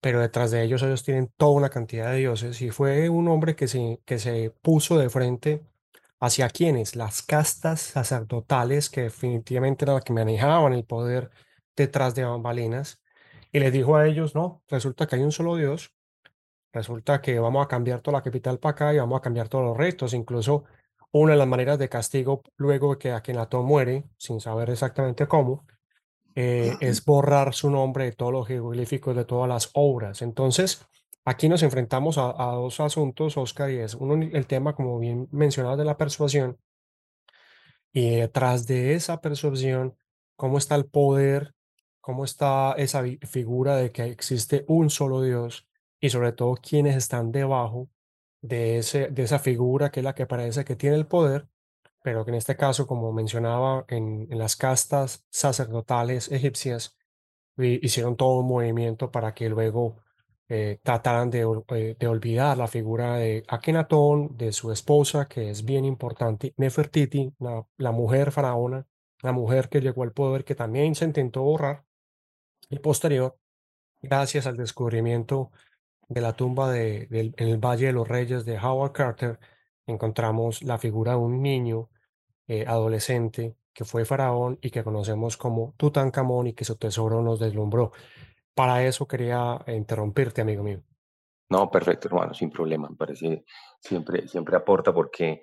pero 0.00 0.20
detrás 0.20 0.50
de 0.50 0.62
ellos 0.64 0.82
ellos 0.82 1.04
tienen 1.04 1.32
toda 1.36 1.52
una 1.52 1.70
cantidad 1.70 2.10
de 2.12 2.18
dioses 2.18 2.60
y 2.62 2.70
fue 2.70 3.08
un 3.08 3.28
hombre 3.28 3.56
que 3.56 3.68
se, 3.68 4.00
que 4.04 4.18
se 4.18 4.50
puso 4.62 4.98
de 4.98 5.10
frente 5.10 5.62
hacia 6.20 6.48
quienes, 6.50 6.96
las 6.96 7.22
castas 7.22 7.80
sacerdotales 7.80 8.90
que 8.90 9.02
definitivamente 9.02 9.84
eran 9.84 9.96
las 9.96 10.04
que 10.04 10.12
manejaban 10.12 10.72
el 10.72 10.84
poder 10.84 11.30
detrás 11.76 12.14
de 12.14 12.24
bambalinas, 12.24 13.02
y 13.52 13.60
les 13.60 13.72
dijo 13.72 13.96
a 13.96 14.06
ellos, 14.06 14.34
no, 14.34 14.62
resulta 14.68 15.06
que 15.06 15.16
hay 15.16 15.22
un 15.22 15.32
solo 15.32 15.56
Dios, 15.56 15.94
resulta 16.72 17.20
que 17.20 17.38
vamos 17.38 17.64
a 17.64 17.68
cambiar 17.68 18.00
toda 18.00 18.18
la 18.18 18.22
capital 18.22 18.58
para 18.58 18.72
acá 18.72 18.94
y 18.94 18.98
vamos 18.98 19.18
a 19.18 19.22
cambiar 19.22 19.48
todos 19.48 19.64
los 19.64 19.76
retos, 19.76 20.14
incluso 20.14 20.64
una 21.20 21.32
de 21.32 21.38
las 21.38 21.46
maneras 21.46 21.78
de 21.78 21.88
castigo 21.88 22.42
luego 22.56 22.98
que 22.98 23.12
Akenatón 23.12 23.64
muere, 23.66 24.04
sin 24.18 24.40
saber 24.40 24.70
exactamente 24.70 25.28
cómo, 25.28 25.64
eh, 26.34 26.72
es 26.80 27.04
borrar 27.04 27.54
su 27.54 27.70
nombre 27.70 28.06
de 28.06 28.12
todos 28.12 28.32
los 28.32 28.48
jeroglíficos 28.48 29.14
de 29.14 29.24
todas 29.24 29.48
las 29.48 29.70
obras. 29.74 30.22
Entonces, 30.22 30.84
aquí 31.24 31.48
nos 31.48 31.62
enfrentamos 31.62 32.18
a, 32.18 32.32
dos 32.54 32.80
asuntos, 32.80 33.36
Oscar, 33.36 33.70
y 33.70 33.78
es 33.78 33.94
uno 33.94 34.14
el 34.14 34.46
tema, 34.48 34.74
como 34.74 34.98
bien 34.98 35.28
mencionado, 35.30 35.76
de 35.76 35.84
la 35.84 35.96
persuasión, 35.96 36.58
y 37.92 38.16
detrás 38.16 38.66
de 38.66 38.94
esa 38.94 39.20
persuasión, 39.20 39.96
cómo 40.34 40.58
está 40.58 40.74
el 40.74 40.86
poder, 40.86 41.54
cómo 42.00 42.24
está 42.24 42.74
esa 42.76 43.04
figura 43.22 43.76
de 43.76 43.92
que 43.92 44.06
existe 44.06 44.64
un 44.66 44.90
solo 44.90 45.22
Dios 45.22 45.68
y 46.00 46.10
sobre 46.10 46.32
todo 46.32 46.56
quienes 46.56 46.96
están 46.96 47.30
debajo 47.30 47.88
de, 48.44 48.78
ese, 48.78 49.08
de 49.08 49.22
esa 49.22 49.38
figura 49.38 49.90
que 49.90 50.00
es 50.00 50.04
la 50.04 50.14
que 50.14 50.26
parece 50.26 50.64
que 50.64 50.76
tiene 50.76 50.96
el 50.96 51.06
poder, 51.06 51.48
pero 52.02 52.24
que 52.24 52.30
en 52.30 52.36
este 52.36 52.56
caso, 52.56 52.86
como 52.86 53.12
mencionaba, 53.12 53.86
en, 53.88 54.28
las 54.30 54.56
castas 54.56 55.26
sacerdotales 55.30 56.30
egipcias, 56.30 56.96
hicieron 57.56 58.16
todo 58.16 58.40
un 58.40 58.48
movimiento 58.48 59.10
para 59.10 59.34
que 59.34 59.48
luego 59.48 59.96
eh, 60.48 60.78
trataran 60.82 61.30
de, 61.30 61.46
eh, 61.68 61.96
de, 61.98 62.06
olvidar 62.06 62.58
la 62.58 62.68
figura 62.68 63.16
de 63.16 63.44
Akenatón, 63.48 64.36
de 64.36 64.52
su 64.52 64.70
esposa, 64.72 65.26
que 65.26 65.50
es 65.50 65.64
bien 65.64 65.86
importante, 65.86 66.52
Nefertiti, 66.58 67.32
la, 67.38 67.66
la 67.78 67.92
mujer 67.92 68.30
faraona, 68.32 68.86
la 69.22 69.32
mujer 69.32 69.70
que 69.70 69.80
llegó 69.80 70.02
al 70.02 70.12
poder, 70.12 70.44
que 70.44 70.54
también 70.54 70.94
se 70.94 71.06
intentó 71.06 71.42
borrar, 71.42 71.84
y 72.68 72.78
posterior, 72.78 73.38
gracias 74.02 74.46
al 74.46 74.56
descubrimiento 74.58 75.50
de 76.14 76.20
la 76.20 76.32
tumba 76.32 76.70
de, 76.70 77.08
en 77.10 77.48
el 77.48 77.58
Valle 77.58 77.86
de 77.86 77.92
los 77.92 78.06
Reyes 78.06 78.44
de 78.44 78.56
Howard 78.56 78.92
Carter, 78.92 79.40
encontramos 79.84 80.62
la 80.62 80.78
figura 80.78 81.12
de 81.12 81.18
un 81.18 81.42
niño 81.42 81.90
eh, 82.46 82.64
adolescente 82.66 83.56
que 83.72 83.84
fue 83.84 84.04
faraón 84.04 84.56
y 84.62 84.70
que 84.70 84.84
conocemos 84.84 85.36
como 85.36 85.74
Tutankamón 85.76 86.46
y 86.46 86.52
que 86.52 86.64
su 86.64 86.76
tesoro 86.76 87.20
nos 87.20 87.40
deslumbró. 87.40 87.90
Para 88.54 88.86
eso 88.86 89.08
quería 89.08 89.60
interrumpirte, 89.66 90.42
amigo 90.42 90.62
mío. 90.62 90.80
No, 91.50 91.68
perfecto, 91.68 92.06
hermano, 92.06 92.32
sin 92.32 92.50
problema. 92.50 92.88
Me 92.88 92.96
parece 92.96 93.44
siempre, 93.80 94.28
siempre 94.28 94.56
aporta 94.56 94.94
porque 94.94 95.42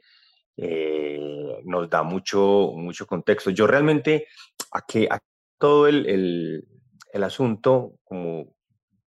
eh, 0.56 1.62
nos 1.66 1.90
da 1.90 2.04
mucho, 2.04 2.72
mucho 2.76 3.06
contexto. 3.06 3.50
Yo 3.50 3.68
realmente, 3.68 4.28
a 4.72 4.82
que 4.86 5.10
a 5.12 5.20
todo 5.60 5.88
el, 5.90 6.06
el, 6.08 6.68
el 7.12 7.24
asunto, 7.26 7.96
como, 8.06 8.56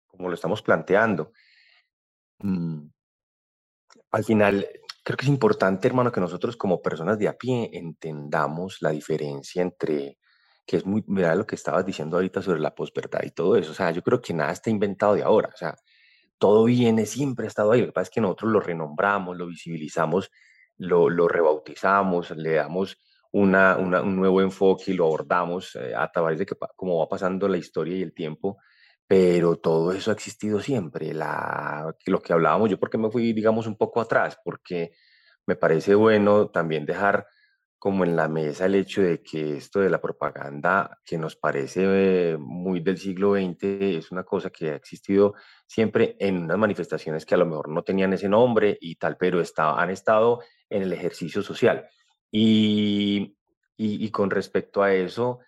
como 0.07 0.29
lo 0.29 0.33
estamos 0.33 0.63
planteando, 0.63 1.31
mmm, 2.43 2.89
al 4.11 4.23
final 4.23 4.67
creo 5.03 5.17
que 5.17 5.25
es 5.25 5.29
importante, 5.29 5.87
hermano, 5.87 6.11
que 6.11 6.21
nosotros 6.21 6.55
como 6.55 6.81
personas 6.81 7.19
de 7.19 7.27
a 7.27 7.37
pie 7.37 7.69
entendamos 7.73 8.81
la 8.81 8.91
diferencia 8.91 9.61
entre, 9.61 10.17
que 10.65 10.77
es 10.77 10.85
muy, 10.85 11.03
mira 11.07 11.35
lo 11.35 11.45
que 11.45 11.55
estabas 11.55 11.85
diciendo 11.85 12.17
ahorita 12.17 12.41
sobre 12.41 12.59
la 12.59 12.73
posverdad 12.73 13.21
y 13.23 13.31
todo 13.31 13.55
eso, 13.57 13.71
o 13.71 13.75
sea, 13.75 13.91
yo 13.91 14.01
creo 14.01 14.21
que 14.21 14.33
nada 14.33 14.51
está 14.51 14.69
inventado 14.69 15.15
de 15.15 15.23
ahora, 15.23 15.49
o 15.53 15.57
sea, 15.57 15.75
todo 16.37 16.65
viene, 16.65 17.05
siempre 17.05 17.45
ha 17.45 17.47
estado 17.49 17.71
ahí, 17.71 17.81
lo 17.81 17.87
que 17.87 17.93
pasa 17.93 18.03
es 18.03 18.09
que 18.11 18.21
nosotros 18.21 18.51
lo 18.51 18.59
renombramos, 18.59 19.37
lo 19.37 19.47
visibilizamos, 19.47 20.31
lo, 20.77 21.27
rebautizamos, 21.27 22.31
le 22.31 22.53
damos 22.53 22.97
una, 23.31 23.77
un 23.77 24.15
nuevo 24.15 24.41
enfoque 24.41 24.91
y 24.91 24.93
lo 24.93 25.05
abordamos 25.05 25.75
eh, 25.75 25.93
a 25.95 26.09
través 26.11 26.39
de 26.39 26.45
que, 26.45 26.55
cómo 26.75 26.99
va 26.99 27.07
pasando 27.07 27.47
la 27.47 27.57
historia 27.57 27.97
y 27.97 28.01
el 28.01 28.13
tiempo, 28.13 28.57
pero 29.13 29.57
todo 29.57 29.91
eso 29.91 30.09
ha 30.09 30.15
existido 30.15 30.59
siempre. 30.59 31.13
La, 31.13 31.95
lo 32.07 32.19
que 32.19 32.33
hablábamos, 32.33 32.71
yo 32.71 32.79
porque 32.79 32.97
me 32.97 33.11
fui, 33.11 33.31
digamos, 33.31 33.67
un 33.67 33.77
poco 33.77 34.01
atrás, 34.01 34.39
porque 34.43 34.93
me 35.45 35.55
parece 35.55 35.93
bueno 35.93 36.49
también 36.49 36.83
dejar 36.83 37.27
como 37.77 38.05
en 38.05 38.15
la 38.15 38.27
mesa 38.27 38.65
el 38.65 38.73
hecho 38.73 39.03
de 39.03 39.21
que 39.21 39.57
esto 39.57 39.81
de 39.81 39.91
la 39.91 40.01
propaganda, 40.01 40.99
que 41.05 41.19
nos 41.19 41.35
parece 41.35 42.37
muy 42.39 42.79
del 42.79 42.97
siglo 42.97 43.35
XX, 43.35 43.63
es 43.97 44.11
una 44.11 44.23
cosa 44.23 44.49
que 44.49 44.71
ha 44.71 44.75
existido 44.75 45.35
siempre 45.67 46.15
en 46.19 46.45
unas 46.45 46.57
manifestaciones 46.57 47.23
que 47.23 47.35
a 47.35 47.37
lo 47.37 47.45
mejor 47.45 47.69
no 47.69 47.83
tenían 47.83 48.13
ese 48.13 48.27
nombre 48.27 48.79
y 48.81 48.95
tal, 48.95 49.15
pero 49.17 49.39
está, 49.41 49.79
han 49.79 49.91
estado 49.91 50.39
en 50.71 50.81
el 50.81 50.91
ejercicio 50.91 51.43
social. 51.43 51.87
Y, 52.31 53.37
y, 53.77 54.05
y 54.05 54.09
con 54.09 54.31
respecto 54.31 54.81
a 54.81 54.91
eso, 54.91 55.41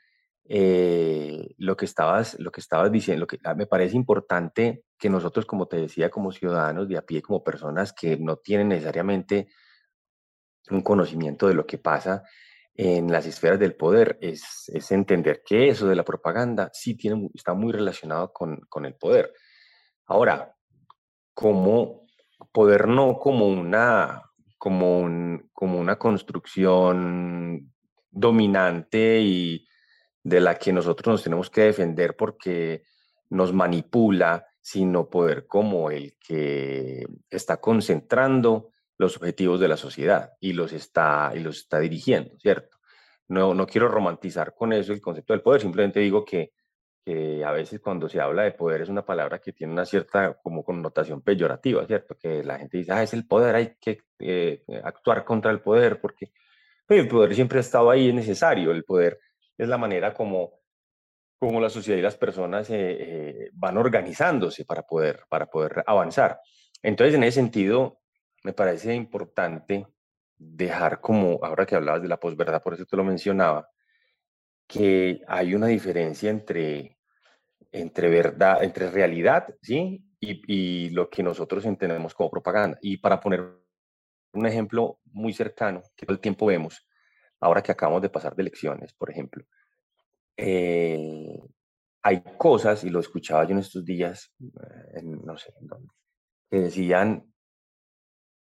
eh, 0.48 1.56
lo, 1.58 1.76
que 1.76 1.86
estabas, 1.86 2.40
lo 2.40 2.52
que 2.52 2.62
estabas 2.62 2.92
diciendo, 2.92 3.22
lo 3.22 3.28
que 3.28 3.40
ah, 3.44 3.56
me 3.56 3.66
parece 3.66 3.96
importante 3.96 4.84
que 4.98 5.10
nosotros, 5.10 5.46
como 5.46 5.68
te 5.68 5.78
decía, 5.78 6.12
como 6.12 6.32
ciudadanos 6.32 6.88
de 6.88 6.98
a 6.98 7.02
pie, 7.02 7.24
como 7.24 7.44
personas 7.44 7.94
que 7.94 8.18
no 8.18 8.38
tienen 8.38 8.70
necesariamente 8.70 9.48
un 10.70 10.82
conocimiento 10.82 11.48
de 11.48 11.56
lo 11.56 11.66
que 11.66 11.80
pasa 11.80 12.24
en 12.76 13.12
las 13.12 13.26
esferas 13.26 13.60
del 13.60 13.76
poder, 13.76 14.20
es, 14.22 14.70
es 14.74 14.92
entender 14.92 15.42
que 15.44 15.70
eso 15.70 15.88
de 15.88 15.96
la 15.96 16.04
propaganda 16.04 16.70
sí 16.74 16.96
tiene, 16.96 17.30
está 17.34 17.54
muy 17.54 17.72
relacionado 17.72 18.32
con, 18.32 18.60
con 18.70 18.86
el 18.86 18.96
poder. 18.96 19.34
Ahora, 20.06 20.56
como 21.34 22.06
poder 22.52 22.88
no 22.88 23.18
como 23.18 23.48
una, 23.48 24.22
como, 24.60 25.00
un, 25.00 25.50
como 25.54 25.80
una 25.80 25.98
construcción 25.98 27.74
dominante 28.12 29.22
y, 29.22 29.66
de 30.26 30.40
la 30.40 30.56
que 30.56 30.74
nosotros 30.74 31.14
nos 31.14 31.24
tenemos 31.24 31.52
que 31.52 31.62
defender 31.62 32.16
porque 32.16 32.82
nos 33.30 33.54
manipula, 33.54 34.48
sino 34.60 35.08
poder 35.08 35.46
como 35.46 35.92
el 35.92 36.18
que 36.18 37.06
está 37.30 37.58
concentrando 37.58 38.72
los 38.98 39.18
objetivos 39.18 39.60
de 39.60 39.68
la 39.68 39.78
sociedad 39.78 40.34
y 40.40 40.54
los 40.54 40.74
está, 40.74 41.32
y 41.36 41.42
los 41.42 41.58
está 41.58 41.80
dirigiendo, 41.80 42.40
¿cierto? 42.40 42.80
No, 43.28 43.54
no 43.54 43.68
quiero 43.68 43.88
romantizar 43.88 44.56
con 44.56 44.74
eso 44.74 44.94
el 44.94 45.02
concepto 45.02 45.34
del 45.34 45.44
poder, 45.44 45.62
simplemente 45.62 46.00
digo 46.00 46.26
que, 46.26 46.54
que 47.06 47.46
a 47.46 47.52
veces 47.52 47.80
cuando 47.80 48.10
se 48.10 48.20
habla 48.20 48.44
de 48.44 48.52
poder 48.54 48.82
es 48.82 48.90
una 48.90 49.06
palabra 49.06 49.38
que 49.38 49.54
tiene 49.54 49.74
una 49.74 49.86
cierta 49.86 50.34
como 50.42 50.64
connotación 50.64 51.22
peyorativa, 51.22 51.86
¿cierto? 51.86 52.18
Que 52.18 52.44
la 52.44 52.58
gente 52.58 52.80
dice, 52.80 52.94
ah, 52.94 53.04
es 53.04 53.14
el 53.14 53.28
poder, 53.28 53.54
hay 53.54 53.76
que 53.80 54.02
eh, 54.18 54.64
actuar 54.84 55.24
contra 55.24 55.52
el 55.52 55.62
poder, 55.62 56.02
porque 56.02 56.32
el 56.90 57.08
poder 57.08 57.36
siempre 57.36 57.60
ha 57.60 57.62
estado 57.62 57.92
ahí, 57.92 58.10
es 58.10 58.16
necesario, 58.16 58.72
el 58.72 58.84
poder 58.84 59.20
es 59.58 59.68
la 59.68 59.78
manera 59.78 60.14
como, 60.14 60.60
como 61.40 61.60
la 61.60 61.70
sociedad 61.70 61.98
y 61.98 62.02
las 62.02 62.18
personas 62.18 62.70
eh, 62.70 62.76
eh, 62.78 63.50
van 63.54 63.78
organizándose 63.78 64.66
para 64.66 64.84
poder, 64.84 65.24
para 65.30 65.48
poder 65.48 65.84
avanzar. 65.86 66.40
Entonces, 66.82 67.16
en 67.16 67.24
ese 67.24 67.40
sentido, 67.40 68.02
me 68.44 68.54
parece 68.54 68.94
importante 68.94 69.88
dejar 70.38 71.02
como, 71.02 71.40
ahora 71.42 71.66
que 71.66 71.76
hablabas 71.76 72.02
de 72.02 72.08
la 72.08 72.20
posverdad, 72.20 72.62
por 72.62 72.74
eso 72.74 72.86
te 72.86 72.98
lo 72.98 73.04
mencionaba, 73.04 73.70
que 74.68 75.22
hay 75.28 75.56
una 75.56 75.68
diferencia 75.68 76.30
entre, 76.30 76.98
entre 77.72 78.10
verdad, 78.10 78.64
entre 78.64 78.90
realidad, 78.90 79.48
¿sí? 79.62 80.04
Y, 80.20 80.42
y, 80.48 80.90
lo 80.90 81.10
que 81.10 81.22
nosotros 81.22 81.66
entendemos 81.66 82.14
como 82.14 82.32
propaganda. 82.32 82.78
Y 82.82 82.98
para 82.98 83.20
poner 83.20 83.42
un 84.34 84.46
ejemplo 84.46 85.00
muy 85.06 85.34
cercano, 85.34 85.82
que 85.96 86.06
todo 86.06 86.14
el 86.16 86.22
tiempo 86.22 86.48
vemos, 86.48 86.86
ahora 87.40 87.62
que 87.62 87.72
acabamos 87.72 88.02
de 88.02 88.10
pasar 88.10 88.36
de 88.36 88.44
elecciones, 88.44 88.94
por 88.94 89.10
ejemplo, 89.10 89.46
eh, 90.38 91.40
hay 92.02 92.24
cosas, 92.38 92.84
y 92.84 92.90
lo 92.90 93.00
escuchaba 93.00 93.46
yo 93.46 93.52
en 93.52 93.60
estos 93.60 93.84
días, 93.84 94.32
eh, 94.40 95.02
no 95.02 95.38
sé, 95.38 95.54
que 96.50 96.60
decían 96.60 97.34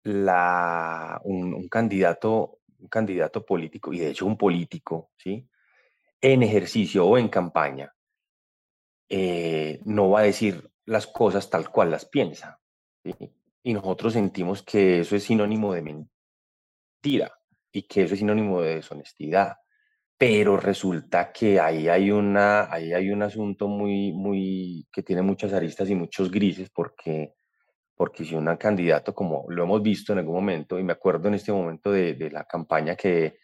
la, 0.05 1.21
un, 1.25 1.55
un, 1.55 1.69
candidato, 1.69 2.61
un 2.79 2.89
candidato 2.89 3.45
político, 3.45 3.93
y 3.93 3.99
de 3.99 4.11
hecho 4.11 4.27
un 4.27 4.37
político, 4.37 5.11
¿sí? 5.17 5.49
en 6.21 6.43
ejercicio 6.43 7.07
o 7.07 7.19
en 7.19 7.29
campaña, 7.29 7.93
eh, 9.09 9.81
no 9.85 10.11
va 10.11 10.21
a 10.21 10.25
decir 10.25 10.71
las 10.85 11.07
cosas 11.07 11.49
tal 11.51 11.71
cual 11.71 11.91
las 11.91 12.05
piensa. 12.05 12.61
¿sí? 13.03 13.13
Y 13.63 13.73
nosotros 13.73 14.13
sentimos 14.13 14.63
que 14.63 15.01
eso 15.01 15.17
es 15.17 15.25
sinónimo 15.25 15.75
de 15.75 15.83
mentira 17.03 17.38
y 17.73 17.83
que 17.83 18.03
eso 18.03 18.15
es 18.15 18.21
sinónimo 18.21 18.61
de 18.63 18.77
deshonestidad. 18.77 19.57
Pero 20.17 20.57
resulta 20.57 21.33
que 21.33 21.61
ahí 21.61 21.89
hay, 21.89 22.11
una, 22.11 22.73
ahí 22.73 22.93
hay 22.93 23.11
un 23.11 23.23
asunto 23.23 23.69
muy, 23.69 24.13
muy, 24.13 24.87
que 24.93 25.03
tiene 25.03 25.23
muchas 25.23 25.53
aristas 25.53 25.89
y 25.91 25.95
muchos 25.95 26.31
grises, 26.31 26.71
porque, 26.71 27.35
porque 27.95 28.25
si 28.25 28.35
un 28.35 28.57
candidato, 28.57 29.15
como 29.15 29.45
lo 29.49 29.65
hemos 29.65 29.83
visto 29.83 30.13
en 30.13 30.21
algún 30.21 30.35
momento, 30.37 30.79
y 30.79 30.83
me 30.83 30.93
acuerdo 30.93 31.29
en 31.29 31.35
este 31.35 31.53
momento 31.53 31.93
de, 31.93 32.15
de 32.15 32.31
la 32.31 32.45
campaña 32.45 32.97
que, 32.97 33.39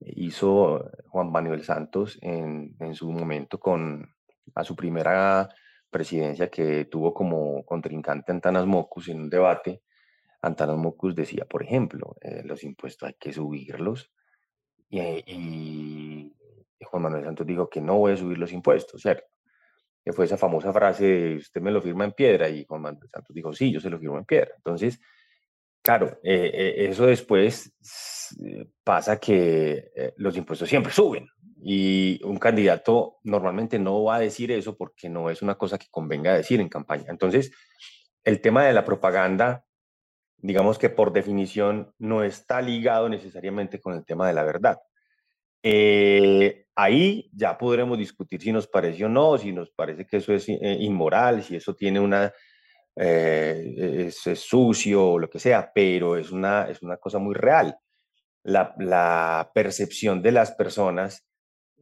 hizo 0.00 0.90
Juan 1.08 1.30
Manuel 1.30 1.62
Santos 1.62 2.18
en, 2.22 2.74
en, 2.80 2.94
su 2.94 3.10
momento 3.10 3.58
con 3.60 4.14
a 4.54 4.64
su 4.64 4.74
primera 4.74 5.48
presidencia 5.90 6.48
que 6.48 6.86
tuvo 6.86 7.12
como 7.12 7.64
contrincante 7.64 8.32
Antanas 8.32 8.66
Mocus 8.66 9.08
en 9.08 9.20
un 9.20 9.30
debate. 9.30 9.82
Antanas 10.42 10.76
Mocus 10.76 11.14
decía, 11.14 11.44
por 11.44 11.62
ejemplo, 11.62 12.16
eh, 12.20 12.42
los 12.44 12.64
impuestos 12.64 13.08
hay 13.08 13.14
que 13.18 13.32
subirlos 13.32 14.10
y, 14.88 15.00
y, 15.00 16.36
Juan 16.82 17.02
Manuel 17.02 17.24
Santos 17.24 17.46
dijo 17.46 17.68
que 17.68 17.80
no 17.80 17.98
voy 17.98 18.12
a 18.12 18.16
subir 18.16 18.38
los 18.38 18.52
impuestos, 18.52 19.02
¿cierto? 19.02 19.26
Que 20.04 20.12
fue 20.12 20.24
esa 20.24 20.38
famosa 20.38 20.72
frase 20.72 21.36
usted 21.36 21.60
me 21.60 21.70
lo 21.70 21.82
firma 21.82 22.04
en 22.04 22.12
piedra 22.12 22.48
y 22.48 22.64
Juan 22.64 22.82
Manuel 22.82 23.08
Santos 23.08 23.34
dijo, 23.34 23.52
sí, 23.52 23.70
yo 23.70 23.80
se 23.80 23.90
lo 23.90 23.98
firmo 23.98 24.18
en 24.18 24.24
piedra. 24.24 24.52
Entonces, 24.56 24.98
Claro, 25.82 26.18
eh, 26.22 26.50
eh, 26.52 26.88
eso 26.90 27.06
después 27.06 27.72
eh, 28.44 28.66
pasa 28.84 29.18
que 29.18 30.12
los 30.16 30.36
impuestos 30.36 30.68
siempre 30.68 30.92
suben 30.92 31.26
y 31.62 32.20
un 32.24 32.38
candidato 32.38 33.18
normalmente 33.24 33.78
no 33.78 34.04
va 34.04 34.16
a 34.16 34.20
decir 34.20 34.52
eso 34.52 34.76
porque 34.76 35.08
no 35.08 35.30
es 35.30 35.40
una 35.40 35.56
cosa 35.56 35.78
que 35.78 35.88
convenga 35.90 36.34
decir 36.34 36.60
en 36.60 36.68
campaña. 36.68 37.06
Entonces, 37.08 37.50
el 38.24 38.42
tema 38.42 38.66
de 38.66 38.74
la 38.74 38.84
propaganda, 38.84 39.64
digamos 40.42 40.78
que 40.78 40.90
por 40.90 41.12
definición 41.12 41.92
no 41.98 42.24
está 42.24 42.60
ligado 42.62 43.08
necesariamente 43.08 43.80
con 43.80 43.94
el 43.94 44.04
tema 44.04 44.26
de 44.28 44.34
la 44.34 44.44
verdad. 44.44 44.78
ahí 46.74 47.30
ya 47.32 47.58
podremos 47.58 47.98
discutir 47.98 48.40
si 48.40 48.52
nos 48.52 48.66
parece 48.66 49.04
o 49.04 49.08
no, 49.08 49.36
si 49.38 49.52
nos 49.52 49.70
parece 49.70 50.06
que 50.06 50.18
eso 50.18 50.32
es 50.32 50.48
inmoral, 50.48 51.42
si 51.42 51.56
eso 51.56 51.74
tiene 51.74 52.00
una 52.00 52.32
eh, 52.96 54.08
es, 54.08 54.40
sucio 54.40 55.12
o 55.12 55.18
lo 55.18 55.30
que 55.30 55.38
sea, 55.38 55.72
pero 55.74 56.16
es 56.16 56.30
una, 56.30 56.68
es 56.68 56.82
una 56.82 56.96
cosa 56.98 57.18
muy 57.18 57.34
real. 57.34 57.78
La, 58.42 58.74
la 58.78 59.50
percepción 59.54 60.22
de 60.22 60.32
las 60.32 60.52
personas 60.52 61.26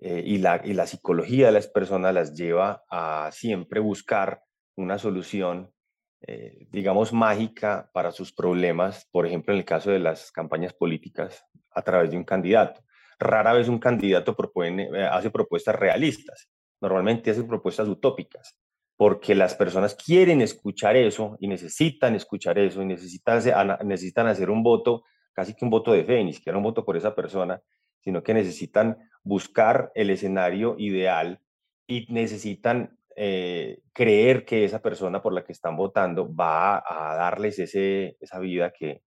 eh, 0.00 0.22
y, 0.24 0.38
la, 0.38 0.60
y 0.64 0.74
la 0.74 0.86
psicología 0.86 1.46
de 1.46 1.52
las 1.52 1.68
personas 1.68 2.14
las 2.14 2.34
lleva 2.34 2.84
a 2.90 3.30
siempre 3.32 3.80
buscar 3.80 4.42
una 4.76 4.98
solución, 4.98 5.72
eh, 6.20 6.66
digamos, 6.70 7.12
mágica 7.12 7.90
para 7.92 8.12
sus 8.12 8.32
problemas, 8.32 9.08
por 9.12 9.26
ejemplo, 9.26 9.52
en 9.52 9.60
el 9.60 9.64
caso 9.64 9.90
de 9.90 9.98
las 9.98 10.32
campañas 10.32 10.72
políticas, 10.74 11.44
a 11.70 11.82
través 11.82 12.10
de 12.10 12.16
un 12.16 12.24
candidato. 12.24 12.80
Rara 13.18 13.52
vez 13.52 13.68
un 13.68 13.78
candidato 13.78 14.34
propone, 14.34 14.88
hace 15.06 15.30
propuestas 15.30 15.74
realistas, 15.74 16.48
normalmente 16.80 17.30
hace 17.30 17.44
propuestas 17.44 17.88
utópicas 17.88 18.56
porque 18.98 19.36
las 19.36 19.54
personas 19.54 19.94
quieren 19.94 20.42
escuchar 20.42 20.96
eso 20.96 21.36
y 21.38 21.46
necesitan 21.46 22.16
escuchar 22.16 22.58
eso 22.58 22.82
y 22.82 22.84
necesitan, 22.84 23.40
necesitan 23.84 24.26
hacer 24.26 24.50
un 24.50 24.64
voto, 24.64 25.04
casi 25.32 25.54
que 25.54 25.64
un 25.64 25.70
voto 25.70 25.92
de 25.92 26.04
fe, 26.04 26.24
ni 26.24 26.32
siquiera 26.32 26.58
un 26.58 26.64
voto 26.64 26.84
por 26.84 26.96
esa 26.96 27.14
persona, 27.14 27.62
sino 28.00 28.24
que 28.24 28.34
necesitan 28.34 28.98
buscar 29.22 29.92
el 29.94 30.10
escenario 30.10 30.74
ideal 30.78 31.40
y 31.86 32.12
necesitan 32.12 32.97
eh, 33.18 33.80
creer 33.92 34.44
que 34.44 34.64
esa 34.64 34.80
persona 34.80 35.20
por 35.20 35.32
la 35.32 35.44
que 35.44 35.52
están 35.52 35.76
votando 35.76 36.32
va 36.34 36.78
a 36.86 37.16
darles 37.16 37.58
ese, 37.58 38.16
esa 38.20 38.38
vida 38.38 38.72
que, 38.72 39.02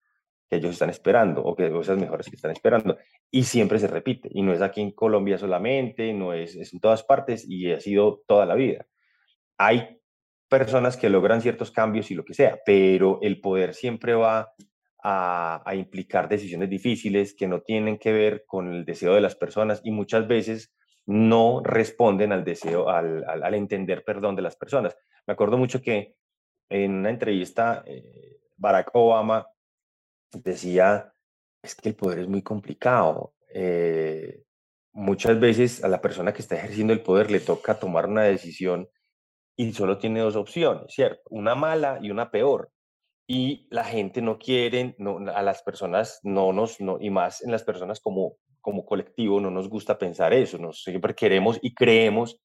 ellos 0.49 0.75
están 0.75 0.91
esperando 0.91 1.43
o 1.43 1.57
que 1.57 1.67
esas 1.67 1.99
mejores 1.99 2.29
que 2.31 2.37
están 2.37 2.53
esperando. 2.53 2.97
Y 3.33 3.43
siempre 3.43 3.81
se 3.81 3.89
repite. 3.89 4.29
Y 4.33 4.43
no 4.43 4.53
es 4.53 4.63
aquí 4.63 4.81
en 4.81 4.93
Colombia 4.93 5.39
solamente, 5.39 6.13
no 6.13 6.33
es 6.33 6.55
en 6.73 6.79
todas 6.79 7.03
partes 7.03 7.45
y 7.49 7.73
ha 7.73 7.81
sido 7.81 8.23
toda 8.29 8.47
la 8.47 8.55
vida 8.55 8.87
hay 9.59 10.01
personas 10.49 10.97
que 10.97 11.11
logran 11.11 11.41
ciertos 11.41 11.71
cambios 11.71 12.11
y 12.11 12.15
lo 12.15 12.25
que 12.25 12.35
sea, 12.35 12.61
pero 12.65 13.19
el 13.23 13.41
poder 13.41 13.75
siempre 13.75 14.15
va 14.15 14.53
a, 15.03 15.63
implicar 15.75 16.29
decisiones 16.29 16.69
difíciles 16.69 17.35
que 17.35 17.47
no 17.47 17.61
tienen 17.61 17.99
que 17.99 18.13
ver 18.13 18.45
con 18.47 18.73
el 18.73 18.85
deseo 18.85 19.15
de 19.15 19.21
las 19.21 19.37
personas 19.37 19.81
y 19.85 19.91
muchas 19.93 20.27
veces 20.27 20.75
no 21.07 21.61
responden 21.63 22.33
al 22.33 22.45
deseo, 22.45 22.89
al, 22.89 23.55
entender 23.55 24.05
perdón 24.05 24.37
de 24.37 24.43
las 24.43 24.57
personas. 24.57 24.97
Me 25.27 25.33
acuerdo 25.33 25.57
mucho 25.57 25.81
que 25.81 26.17
en 26.69 26.93
una 26.95 27.11
entrevista 27.11 27.85
eh, 27.87 28.41
Barack 28.57 28.91
Obama 28.95 29.47
decía, 30.33 31.13
es 31.63 31.75
que 31.75 31.91
el 31.91 31.95
poder 31.95 32.21
es 32.21 32.29
muy 32.29 32.43
complicado. 32.43 33.35
Eh, 33.53 34.43
muchas 34.93 35.39
veces 35.39 35.85
a 35.85 35.89
la 35.89 36.01
persona 36.01 36.33
que 36.33 36.43
está 36.43 36.57
ejerciendo 36.57 36.93
el 36.93 37.03
poder 37.03 37.31
le 37.31 37.41
toca 37.41 37.79
tomar 37.79 38.07
una 38.07 38.25
decisión 38.25 38.89
y 39.57 39.73
solo 39.73 39.99
tiene 39.99 40.21
dos 40.21 40.37
opciones, 40.37 40.93
¿cierto? 40.93 41.23
Una 41.31 41.55
mala 41.55 41.99
y 42.03 42.11
una 42.11 42.31
peor. 42.31 42.71
Y 43.29 43.67
la 43.71 43.85
gente 43.85 44.23
no 44.23 44.39
quiere, 44.39 44.95
no, 44.99 45.19
a 45.31 45.43
las 45.43 45.63
personas 45.63 46.21
no 46.23 46.53
nos, 46.53 46.81
no, 46.81 46.99
y 47.01 47.11
más 47.11 47.43
en 47.43 47.51
las 47.51 47.65
personas 47.65 48.01
como, 48.01 48.37
como 48.67 48.85
colectivo, 48.85 49.41
no 49.41 49.49
nos 49.49 49.69
gusta 49.69 49.97
pensar 49.97 50.35
eso, 50.35 50.59
nos 50.59 50.83
siempre 50.83 51.15
queremos 51.15 51.57
y 51.63 51.73
creemos 51.73 52.43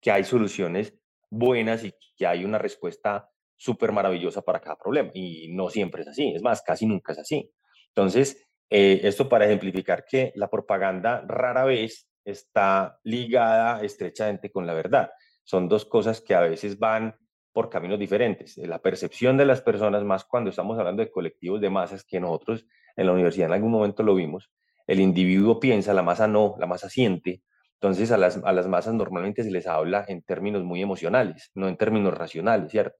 que 0.00 0.10
hay 0.10 0.24
soluciones 0.24 0.94
buenas 1.28 1.84
y 1.84 1.92
que 2.16 2.26
hay 2.26 2.46
una 2.46 2.56
respuesta 2.56 3.28
súper 3.56 3.92
maravillosa 3.92 4.40
para 4.40 4.58
cada 4.58 4.78
problema. 4.78 5.10
Y 5.12 5.52
no 5.52 5.68
siempre 5.68 6.00
es 6.00 6.08
así, 6.08 6.32
es 6.34 6.42
más, 6.42 6.62
casi 6.62 6.86
nunca 6.86 7.12
es 7.12 7.18
así. 7.18 7.52
Entonces, 7.88 8.42
eh, 8.70 9.00
esto 9.02 9.28
para 9.28 9.44
ejemplificar 9.44 10.06
que 10.06 10.32
la 10.34 10.48
propaganda 10.48 11.26
rara 11.28 11.66
vez 11.66 12.08
está 12.24 12.98
ligada 13.04 13.82
estrechamente 13.82 14.50
con 14.50 14.66
la 14.66 14.72
verdad 14.72 15.10
son 15.44 15.68
dos 15.68 15.84
cosas 15.84 16.22
que 16.22 16.34
a 16.34 16.40
veces 16.40 16.78
van 16.78 17.16
por 17.52 17.68
caminos 17.68 17.98
diferentes. 17.98 18.56
La 18.56 18.80
percepción 18.80 19.36
de 19.36 19.44
las 19.44 19.60
personas, 19.60 20.04
más 20.04 20.24
cuando 20.24 20.48
estamos 20.48 20.78
hablando 20.78 21.02
de 21.02 21.10
colectivos 21.10 21.60
de 21.60 21.68
masas, 21.68 22.02
que 22.02 22.18
nosotros 22.18 22.64
en 22.96 23.04
la 23.04 23.12
universidad 23.12 23.48
en 23.48 23.52
algún 23.52 23.72
momento 23.72 24.02
lo 24.02 24.14
vimos, 24.14 24.50
el 24.90 24.98
individuo 24.98 25.60
piensa, 25.60 25.94
la 25.94 26.02
masa 26.02 26.26
no, 26.26 26.56
la 26.58 26.66
masa 26.66 26.88
siente. 26.88 27.42
Entonces 27.74 28.10
a 28.10 28.16
las, 28.16 28.40
a 28.42 28.52
las 28.52 28.66
masas 28.66 28.92
normalmente 28.92 29.44
se 29.44 29.50
les 29.50 29.68
habla 29.68 30.04
en 30.08 30.22
términos 30.22 30.64
muy 30.64 30.82
emocionales, 30.82 31.52
no 31.54 31.68
en 31.68 31.76
términos 31.76 32.12
racionales, 32.12 32.72
¿cierto? 32.72 32.96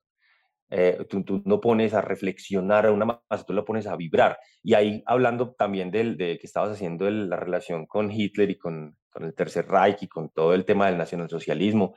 Eh, 0.71 1.05
tú, 1.09 1.25
tú, 1.25 1.43
no 1.45 1.61
pones 1.61 1.93
a 1.93 2.01
reflexionar 2.01 2.87
a 2.87 2.93
una 2.93 3.05
masa, 3.07 3.45
tú 3.45 3.53
la 3.53 3.65
pones 3.65 3.89
a 3.89 3.97
vibrar. 3.97 4.39
Y 4.63 4.75
ahí 4.75 5.03
hablando 5.05 5.53
también 5.55 5.91
del, 5.91 6.17
de 6.17 6.39
que 6.39 6.47
estabas 6.47 6.71
haciendo 6.71 7.11
la 7.11 7.35
relación 7.35 7.87
con 7.87 8.09
Hitler 8.13 8.51
y 8.51 8.57
con, 8.57 8.97
con 9.11 9.25
el 9.25 9.35
Tercer 9.35 9.67
Reich 9.67 10.05
y 10.05 10.09
con 10.09 10.31
todo 10.31 10.55
el 10.55 10.65
tema 10.65 10.87
del 10.87 10.97
nacionalsocialismo, 10.97 11.97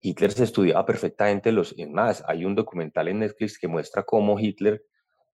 Hitler 0.00 0.32
se 0.32 0.44
estudiaba 0.44 0.86
perfectamente 0.86 1.52
los 1.52 1.76
más. 1.90 2.24
Hay 2.26 2.46
un 2.46 2.54
documental 2.54 3.08
en 3.08 3.18
Netflix 3.18 3.58
que 3.58 3.68
muestra 3.68 4.02
cómo 4.02 4.40
Hitler 4.40 4.82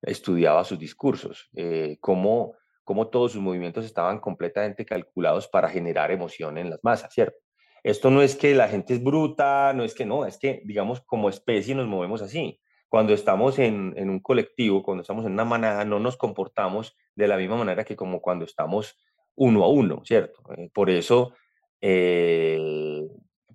estudiaba 0.02 0.64
sus 0.64 0.76
discursos, 0.76 1.48
eh, 1.54 1.98
cómo, 2.00 2.54
cómo 2.86 3.08
todos 3.08 3.32
sus 3.32 3.42
movimientos 3.42 3.84
estaban 3.84 4.18
completamente 4.18 4.86
calculados 4.86 5.46
para 5.46 5.68
generar 5.68 6.10
emoción 6.10 6.56
en 6.56 6.70
las 6.70 6.80
masas, 6.82 7.12
¿cierto? 7.12 7.36
Esto 7.82 8.10
no 8.10 8.22
es 8.22 8.34
que 8.34 8.54
la 8.54 8.68
gente 8.68 8.94
es 8.94 9.04
bruta, 9.04 9.74
no 9.74 9.84
es 9.84 9.94
que 9.94 10.06
no, 10.06 10.24
es 10.24 10.38
que, 10.38 10.62
digamos, 10.64 11.02
como 11.02 11.28
especie 11.28 11.74
nos 11.74 11.86
movemos 11.86 12.22
así. 12.22 12.58
Cuando 12.88 13.12
estamos 13.12 13.58
en, 13.58 13.92
en 13.98 14.08
un 14.08 14.20
colectivo, 14.20 14.82
cuando 14.82 15.02
estamos 15.02 15.26
en 15.26 15.32
una 15.32 15.44
manada, 15.44 15.84
no 15.84 16.00
nos 16.00 16.16
comportamos 16.16 16.96
de 17.14 17.28
la 17.28 17.36
misma 17.36 17.56
manera 17.56 17.84
que 17.84 17.94
como 17.94 18.22
cuando 18.22 18.46
estamos 18.46 18.96
uno 19.34 19.64
a 19.64 19.68
uno, 19.68 20.00
¿cierto? 20.04 20.40
Eh, 20.56 20.70
por 20.72 20.88
eso 20.88 21.34
eh, 21.80 23.06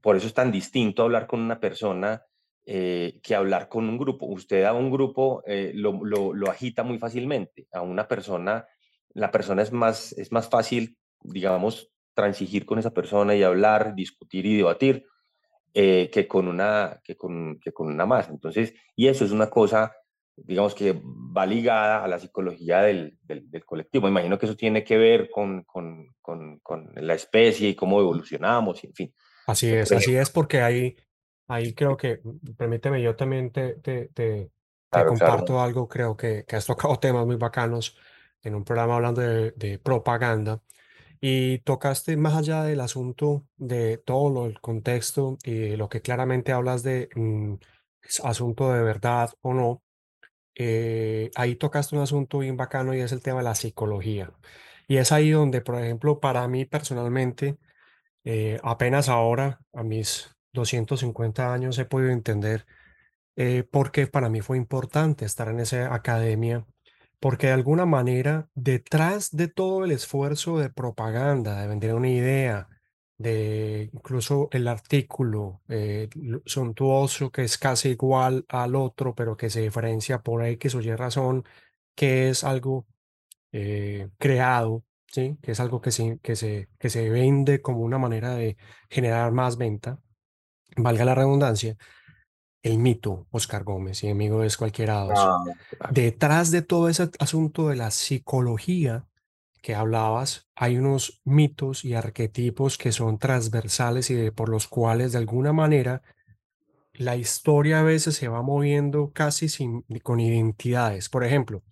por 0.02 0.16
eso 0.16 0.28
es 0.28 0.34
tan 0.34 0.52
distinto 0.52 1.04
hablar 1.04 1.28
con 1.28 1.42
una 1.42 1.60
persona 1.60 2.24
eh, 2.66 3.20
que 3.24 3.36
hablar 3.36 3.70
con 3.70 3.88
un 3.88 3.98
grupo. 3.98 4.26
Usted 4.26 4.64
a 4.66 4.74
un 4.74 4.92
grupo 4.92 5.44
eh, 5.46 5.72
lo, 5.76 6.04
lo, 6.04 6.50
agita 6.50 6.84
muy 6.84 6.98
fácilmente. 6.98 7.68
A 7.72 7.82
una 7.82 8.08
persona, 8.08 8.66
la 9.14 9.32
persona 9.32 9.62
es 9.62 9.72
más, 9.72 10.14
es 10.14 10.32
más 10.32 10.50
fácil, 10.50 10.98
digamos, 11.22 11.92
transigir 12.14 12.66
con 12.66 12.80
esa 12.80 12.92
persona 12.92 13.36
y 13.36 13.44
hablar, 13.44 13.96
discutir 13.96 14.46
y 14.46 14.58
debatir, 14.58 15.06
eh, 15.74 16.10
que, 16.12 16.28
con 16.28 16.48
una, 16.48 17.00
que, 17.04 17.16
con, 17.16 17.60
que 17.60 17.72
con 17.72 17.88
una 17.88 18.06
más. 18.06 18.30
Entonces, 18.30 18.74
y 18.96 19.08
eso 19.08 19.24
es 19.24 19.32
una 19.32 19.50
cosa, 19.50 19.96
digamos 20.36 20.76
que 20.76 21.02
va 21.04 21.46
ligada 21.46 22.04
a 22.04 22.08
la 22.08 22.20
psicología 22.20 22.82
del, 22.82 23.18
del, 23.24 23.66
colectivo. 23.66 24.08
imagino 24.08 24.38
que 24.38 24.46
eso 24.46 24.56
tiene 24.56 24.84
que 24.84 24.98
ver 24.98 25.30
con, 25.30 25.64
con, 25.64 26.08
con, 26.22 26.60
con, 26.60 26.92
la 26.96 27.14
especie 27.14 27.70
y 27.70 27.76
cómo 27.76 28.00
evolucionamos, 28.00 28.84
en 28.84 28.94
fin. 28.94 29.14
Así 29.48 29.70
es, 29.70 29.92
así 29.92 30.16
es 30.16 30.30
porque 30.30 30.62
ahí, 30.62 30.96
ahí 31.48 31.74
creo 31.74 31.96
que, 31.96 32.22
permíteme, 32.58 33.02
yo 33.02 33.16
también 33.16 33.52
te, 33.52 33.76
te, 33.76 34.10
te, 34.10 34.52
comparto 34.90 35.62
algo, 35.62 35.88
creo 35.88 36.16
que, 36.18 36.44
que 36.46 36.56
has 36.58 36.66
tocado 36.66 36.96
temas 37.00 37.26
muy 37.26 37.38
bacanos 37.38 37.98
en 38.44 38.56
un 38.56 38.64
programa 38.64 38.96
hablando 38.96 39.22
de, 39.22 39.80
propaganda. 39.84 40.62
Y 41.22 41.60
tocaste 41.60 42.18
más 42.18 42.36
allá 42.36 42.64
del 42.64 42.82
asunto 42.82 43.46
de 43.58 43.98
todo 44.00 44.30
lo, 44.32 44.46
el 44.48 44.60
contexto 44.62 45.38
y 45.44 45.76
lo 45.78 45.90
que 45.90 46.02
claramente 46.02 46.52
hablas 46.52 46.84
de 46.84 47.10
mm, 47.16 47.56
asunto 48.24 48.74
de 48.74 48.82
verdad 48.84 49.32
o 49.42 49.54
no, 49.54 49.84
eh, 50.56 51.32
ahí 51.36 51.56
tocaste 51.56 51.96
un 51.96 52.02
asunto 52.04 52.40
bien 52.40 52.58
bacano 52.58 52.94
y 52.94 53.00
es 53.02 53.12
el 53.12 53.22
tema 53.22 53.40
de 53.40 53.46
la 53.46 53.56
psicología. 53.56 54.32
Y 54.88 54.98
es 54.98 55.12
ahí 55.12 55.32
donde, 55.32 55.62
por 55.62 55.76
ejemplo, 55.82 56.20
para 56.20 56.48
mí 56.48 56.66
personalmente, 56.66 57.58
eh, 58.26 58.60
apenas 58.64 59.10
ahora, 59.10 59.62
a 59.74 59.84
mis 59.84 60.36
250 60.54 61.54
años, 61.54 61.78
he 61.80 61.86
podido 61.86 62.12
entender 62.12 62.66
eh, 63.36 63.64
por 63.64 63.92
qué 63.92 64.08
para 64.08 64.30
mí 64.30 64.42
fue 64.42 64.58
importante 64.58 65.26
estar 65.26 65.50
en 65.50 65.60
esa 65.62 65.94
academia 65.94 66.66
porque 67.22 67.48
de 67.48 67.54
alguna 67.54 67.86
manera, 67.86 68.50
detrás 68.56 69.30
de 69.32 69.48
todo 69.48 69.86
el 69.86 69.92
esfuerzo 69.92 70.58
de 70.58 70.72
propaganda, 70.72 71.62
de 71.62 71.68
vender 71.68 71.94
una 71.94 72.10
idea, 72.10 72.68
de 73.20 73.92
incluso 73.94 74.50
el 74.52 74.68
artículo 74.68 75.62
eh, 75.70 76.10
suntuoso 76.46 77.32
que 77.32 77.44
es 77.44 77.60
casi 77.60 77.90
igual 77.90 78.46
al 78.50 78.76
otro, 78.76 79.14
pero 79.14 79.38
que 79.38 79.52
se 79.52 79.62
diferencia 79.62 80.22
por 80.24 80.44
X 80.44 80.74
o 80.76 80.82
Y 80.82 80.96
razón, 80.96 81.46
que 81.96 82.30
es 82.30 82.44
algo 82.44 82.88
eh, 83.52 84.10
creado, 84.18 84.84
¿sí? 85.08 85.38
que 85.44 85.52
es 85.52 85.60
algo 85.60 85.80
que 85.82 85.92
se, 85.92 86.20
que, 86.24 86.36
se, 86.36 86.70
que 86.80 86.90
se 86.90 87.10
vende 87.12 87.62
como 87.62 87.82
una 87.82 88.00
manera 88.00 88.34
de 88.34 88.58
generar 88.90 89.32
más 89.32 89.58
venta, 89.58 90.00
valga 90.76 91.06
la 91.06 91.16
redundancia, 91.16 91.78
el 92.64 92.78
mito 92.78 93.28
Oscar 93.32 93.64
Gómez 93.64 94.04
y 94.04 94.10
amigo 94.10 94.44
es 94.44 94.58
cualquiera 94.58 95.02
dos. 95.02 95.14
Ah, 95.16 95.44
Detrás 95.92 96.52
de 96.52 96.62
todo 96.62 96.90
ese 96.90 97.10
asunto 97.20 97.70
de 97.70 97.76
la 97.76 97.92
psicología 97.92 99.08
que 99.62 99.76
hablabas, 99.76 100.48
hay 100.56 100.78
unos 100.78 101.22
mitos 101.24 101.86
y 101.86 101.94
arquetipos 101.94 102.78
que 102.78 102.92
son 102.92 103.20
transversales 103.20 104.10
y 104.10 104.32
por 104.32 104.50
los 104.50 104.68
cuales 104.68 105.12
de 105.12 105.20
alguna 105.20 105.54
manera 105.54 106.02
la 106.94 107.16
historia 107.16 107.80
a 107.80 107.84
veces 107.84 108.16
se 108.16 108.28
va 108.28 108.42
moviendo 108.42 109.12
casi 109.14 109.50
sin, 109.50 109.84
con 110.04 110.20
identidades. 110.20 111.10
Por 111.10 111.24
ejemplo, 111.24 111.64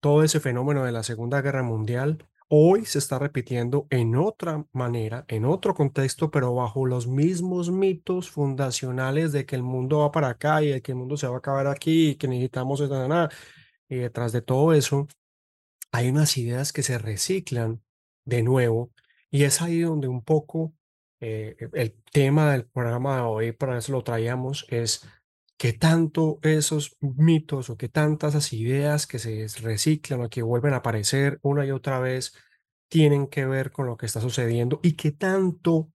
todo 0.00 0.22
ese 0.22 0.40
fenómeno 0.40 0.84
de 0.84 0.92
la 0.92 1.02
Segunda 1.02 1.40
Guerra 1.40 1.62
Mundial 1.62 2.24
hoy 2.48 2.84
se 2.86 2.98
está 2.98 3.18
repitiendo 3.18 3.86
en 3.90 4.16
otra 4.16 4.64
manera, 4.72 5.24
en 5.28 5.44
otro 5.44 5.74
contexto, 5.74 6.30
pero 6.30 6.54
bajo 6.54 6.86
los 6.86 7.06
mismos 7.06 7.70
mitos 7.70 8.30
fundacionales 8.30 9.32
de 9.32 9.46
que 9.46 9.56
el 9.56 9.62
mundo 9.62 10.00
va 10.00 10.12
para 10.12 10.28
acá 10.30 10.62
y 10.62 10.68
de 10.68 10.82
que 10.82 10.92
el 10.92 10.98
mundo 10.98 11.16
se 11.16 11.26
va 11.28 11.36
a 11.36 11.38
acabar 11.38 11.66
aquí 11.66 12.10
y 12.10 12.14
que 12.16 12.28
necesitamos 12.28 12.80
nada. 12.90 13.30
Y 13.88 13.96
detrás 13.96 14.32
de 14.32 14.42
todo 14.42 14.72
eso 14.72 15.06
hay 15.92 16.10
unas 16.10 16.36
ideas 16.36 16.72
que 16.72 16.82
se 16.82 16.98
reciclan 16.98 17.82
de 18.24 18.42
nuevo 18.42 18.92
y 19.30 19.44
es 19.44 19.62
ahí 19.62 19.80
donde 19.80 20.08
un 20.08 20.22
poco 20.22 20.74
eh, 21.20 21.56
el 21.72 21.94
tema 22.12 22.52
del 22.52 22.66
programa 22.66 23.16
de 23.16 23.22
hoy, 23.22 23.52
para 23.52 23.78
eso 23.78 23.92
lo 23.92 24.04
traíamos, 24.04 24.66
es 24.68 25.06
que 25.58 25.72
tanto 25.72 26.38
esos 26.42 26.96
mitos 27.00 27.68
o 27.68 27.76
que 27.76 27.88
tantas 27.88 28.34
esas 28.34 28.52
ideas 28.52 29.06
que 29.06 29.18
se 29.18 29.46
reciclan 29.60 30.22
o 30.22 30.30
que 30.30 30.42
vuelven 30.42 30.72
a 30.72 30.78
aparecer 30.78 31.40
una 31.42 31.66
y 31.66 31.72
otra 31.72 31.98
vez 31.98 32.34
tienen 32.88 33.26
que 33.26 33.44
ver 33.44 33.72
con 33.72 33.86
lo 33.86 33.96
que 33.96 34.06
está 34.06 34.20
sucediendo 34.20 34.80
y 34.82 34.94
que 34.94 35.10
tanto 35.12 35.92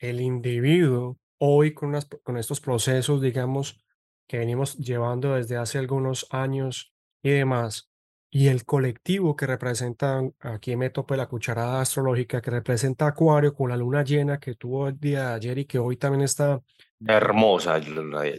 el 0.00 0.20
individuo 0.20 1.18
hoy 1.38 1.74
con, 1.74 1.94
con 2.22 2.38
estos 2.38 2.60
procesos, 2.60 3.20
digamos, 3.20 3.84
que 4.26 4.38
venimos 4.38 4.78
llevando 4.78 5.34
desde 5.34 5.58
hace 5.58 5.78
algunos 5.78 6.26
años 6.30 6.94
y 7.22 7.30
demás, 7.30 7.91
y 8.34 8.48
el 8.48 8.64
colectivo 8.64 9.36
que 9.36 9.46
representa, 9.46 10.22
aquí 10.40 10.74
me 10.74 10.88
tope 10.88 11.18
la 11.18 11.28
cucharada 11.28 11.82
astrológica, 11.82 12.40
que 12.40 12.50
representa 12.50 13.06
Acuario 13.06 13.54
con 13.54 13.68
la 13.68 13.76
luna 13.76 14.02
llena 14.02 14.40
que 14.40 14.54
tuvo 14.54 14.88
el 14.88 14.98
día 14.98 15.28
de 15.28 15.34
ayer 15.34 15.58
y 15.58 15.64
que 15.66 15.78
hoy 15.78 15.98
también 15.98 16.22
está 16.22 16.62
Hermosa 17.06 17.78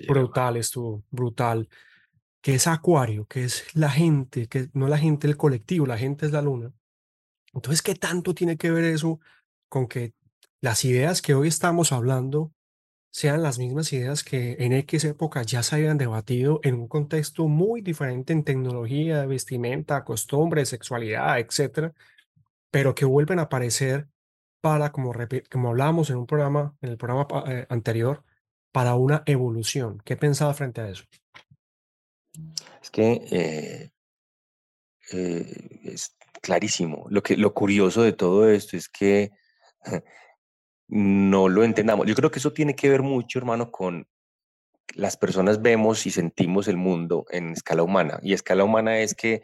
Brutal, 0.07 0.57
estuvo, 0.57 1.03
brutal. 1.11 1.69
Que 2.41 2.55
es 2.55 2.65
Acuario, 2.65 3.27
que 3.27 3.43
es 3.43 3.67
la 3.75 3.91
gente, 3.91 4.47
que 4.47 4.67
no 4.73 4.87
la 4.87 4.97
gente 4.97 5.27
del 5.27 5.37
colectivo, 5.37 5.85
la 5.85 5.97
gente 5.99 6.25
es 6.25 6.31
la 6.31 6.41
luna. 6.41 6.73
Entonces, 7.53 7.83
¿qué 7.83 7.93
tanto 7.93 8.33
tiene 8.33 8.57
que 8.57 8.71
ver 8.71 8.85
eso 8.85 9.19
con 9.69 9.87
que 9.87 10.13
las 10.59 10.85
ideas 10.85 11.21
que 11.21 11.35
hoy 11.35 11.49
estamos 11.49 11.91
hablando 11.91 12.51
sean 13.13 13.43
las 13.43 13.59
mismas 13.59 13.93
ideas 13.93 14.23
que 14.23 14.55
en 14.57 14.73
X 14.73 15.03
época 15.05 15.43
ya 15.43 15.61
se 15.61 15.75
habían 15.75 15.99
debatido 15.99 16.59
en 16.63 16.73
un 16.73 16.87
contexto 16.87 17.47
muy 17.47 17.81
diferente 17.81 18.33
en 18.33 18.43
tecnología, 18.43 19.27
vestimenta, 19.27 20.03
costumbres, 20.03 20.69
sexualidad, 20.69 21.37
etcétera, 21.37 21.93
pero 22.71 22.95
que 22.95 23.05
vuelven 23.05 23.37
a 23.37 23.43
aparecer 23.43 24.07
para, 24.61 24.91
como, 24.91 25.13
como 25.51 25.69
hablábamos 25.69 26.09
en 26.09 26.15
un 26.15 26.25
programa, 26.25 26.75
en 26.81 26.89
el 26.89 26.97
programa 26.97 27.27
eh, 27.45 27.67
anterior, 27.69 28.23
para 28.71 28.95
una 28.95 29.21
evolución. 29.27 30.01
¿Qué 30.03 30.17
pensaba 30.17 30.55
frente 30.55 30.81
a 30.81 30.89
eso? 30.89 31.03
Es 32.81 32.89
que 32.89 33.21
eh, 33.29 33.91
eh, 35.11 35.79
es 35.83 36.15
clarísimo. 36.41 37.05
Lo, 37.11 37.21
que, 37.21 37.37
lo 37.37 37.53
curioso 37.53 38.01
de 38.01 38.13
todo 38.13 38.49
esto 38.49 38.75
es 38.75 38.89
que 38.89 39.29
no 40.93 41.49
lo 41.49 41.63
entendamos. 41.63 42.05
Yo 42.05 42.13
creo 42.13 42.29
que 42.29 42.37
eso 42.37 42.53
tiene 42.53 42.75
que 42.75 42.87
ver 42.87 43.01
mucho, 43.01 43.39
hermano, 43.39 43.71
con 43.71 44.07
las 44.93 45.17
personas 45.17 45.59
vemos 45.59 46.05
y 46.05 46.11
sentimos 46.11 46.67
el 46.67 46.77
mundo 46.77 47.25
en 47.31 47.49
escala 47.49 47.81
humana. 47.81 48.19
Y 48.21 48.33
escala 48.33 48.63
humana 48.63 48.99
es 48.99 49.15
que 49.15 49.41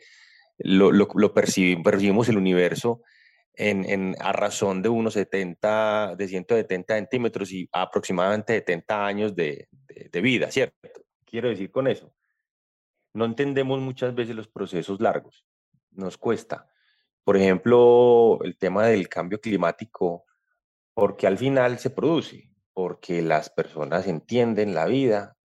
lo, 0.60 1.34
percibimos, 1.34 1.84
percibimos 1.84 2.30
el 2.30 2.38
universo 2.38 3.02
en, 3.56 4.16
a 4.20 4.32
razón 4.32 4.84
de 4.84 4.90
unos 4.90 5.16
70, 5.16 6.16
de 6.16 6.28
170 6.28 6.96
centímetros 6.96 7.52
y 7.52 7.68
aproximadamente 7.72 8.54
70 8.54 9.06
años 9.06 9.36
de, 9.36 9.70
de, 10.12 10.22
vida, 10.22 10.52
¿cierto? 10.52 10.78
Quiero 11.26 11.50
decir 11.50 11.72
con 11.72 11.88
eso, 11.88 12.14
no 13.14 13.26
entendemos 13.26 13.82
muchas 13.82 14.14
veces 14.14 14.36
los 14.36 14.48
procesos 14.48 15.02
largos, 15.02 15.46
nos 15.90 16.16
cuesta. 16.16 16.70
Por 17.24 17.38
ejemplo, 17.38 18.40
el 18.44 18.56
tema 18.56 18.86
del 18.86 19.10
cambio 19.10 19.42
climático, 19.42 20.26
porque 21.00 21.28
al 21.28 21.38
final 21.38 21.80
se 21.80 21.92
produce, 21.92 22.50
porque 22.74 23.22
las 23.22 23.50
personas 23.50 24.06
entienden 24.06 24.76
la 24.76 24.86
vida 24.86 25.38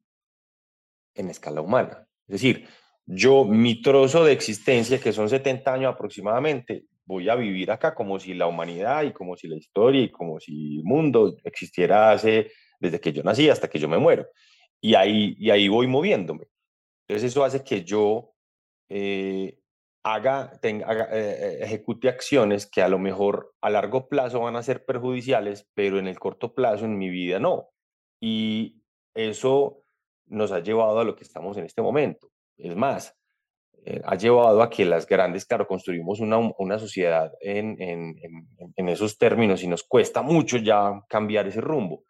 en 1.15 1.31
escala 1.31 1.61
humana. 1.61 2.09
Es 2.27 2.33
decir, 2.33 2.67
yo, 3.07 3.45
mi 3.45 3.81
trozo 3.81 4.25
de 4.25 4.33
existencia, 4.33 4.99
que 4.99 5.13
son 5.13 5.29
70 5.29 5.73
años 5.73 5.95
aproximadamente, 5.95 6.87
voy 7.05 7.29
a 7.29 7.37
vivir 7.37 7.71
acá 7.71 7.95
como 7.95 8.19
si 8.19 8.35
la 8.35 8.49
humanidad 8.49 9.05
y 9.05 9.13
como 9.13 9.37
si 9.37 9.47
la 9.47 9.57
historia 9.57 10.03
y 10.03 10.11
como 10.11 10.41
si 10.41 10.79
el 10.79 10.85
mundo 10.85 11.37
existiera 11.45 12.11
hace, 12.11 12.51
desde 12.81 13.01
que 13.01 13.13
yo 13.13 13.23
nací 13.23 13.49
hasta 13.49 13.69
que 13.69 13.79
yo 13.79 13.89
me 13.89 13.99
muero. 13.99 14.27
Y 14.81 14.97
ahí, 14.97 15.37
y 15.39 15.51
ahí 15.51 15.69
voy 15.69 15.87
moviéndome. 15.87 16.49
Entonces 17.07 17.31
eso 17.31 17.45
hace 17.45 17.63
que 17.63 17.85
yo 17.85 18.33
eh, 18.89 19.61
haga, 20.05 20.53
tenga, 20.61 20.93
eh, 20.93 21.07
eh, 21.13 21.59
ejecute 21.63 22.09
acciones 22.09 22.67
que 22.67 22.83
a 22.83 22.89
lo 22.89 22.99
mejor 22.99 23.55
a 23.63 23.71
largo 23.71 24.09
plazo 24.09 24.41
van 24.41 24.55
a 24.55 24.63
ser 24.63 24.85
perjudiciales, 24.85 25.69
pero 25.75 25.99
en 25.99 26.07
el 26.07 26.19
corto 26.21 26.55
plazo 26.55 26.85
en 26.85 26.99
mi 26.99 27.09
vida 27.09 27.39
no. 27.39 27.71
Y 28.21 28.83
eso 29.15 29.83
nos 30.27 30.53
ha 30.53 30.61
llevado 30.61 31.01
a 31.01 31.05
lo 31.05 31.17
que 31.17 31.25
estamos 31.25 31.57
en 31.57 31.65
este 31.65 31.81
momento. 31.81 32.31
Es 32.59 32.77
más, 32.77 33.17
eh, 33.87 34.03
ha 34.05 34.15
llevado 34.17 34.63
a 34.63 34.69
que 34.69 34.85
las 34.85 35.07
grandes, 35.07 35.47
claro, 35.47 35.67
construimos 35.67 36.21
una, 36.21 36.39
una 36.59 36.79
sociedad 36.79 37.33
en, 37.41 37.81
en, 37.81 38.17
en, 38.77 38.89
esos 38.89 39.17
términos 39.17 39.63
y 39.63 39.69
nos 39.69 39.85
cuesta 39.85 40.21
mucho 40.21 40.59
ya 40.59 41.03
cambiar 41.09 41.49
ese 41.49 41.61
rumbo, 41.63 42.05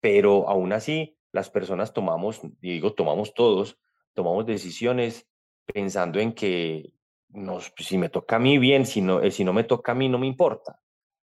pero 0.00 0.48
aún 0.48 0.72
así 0.72 1.18
las 1.32 1.50
personas 1.50 1.92
tomamos, 1.92 2.40
digo, 2.60 2.92
tomamos 2.94 3.34
todos, 3.34 3.78
tomamos 4.14 4.46
decisiones 4.46 5.26
pensando 5.66 6.18
en 6.18 6.32
que 6.32 6.94
nos, 7.30 7.72
si 7.78 7.98
me 7.98 8.08
toca 8.08 8.36
a 8.36 8.38
mí 8.38 8.58
bien, 8.58 8.86
si 8.86 9.00
no, 9.00 9.20
eh, 9.20 9.30
si 9.30 9.44
no 9.44 9.52
me 9.52 9.64
toca 9.64 9.92
a 9.92 9.94
mí 9.94 10.08
no 10.08 10.18
me 10.18 10.26
importa. 10.26 10.80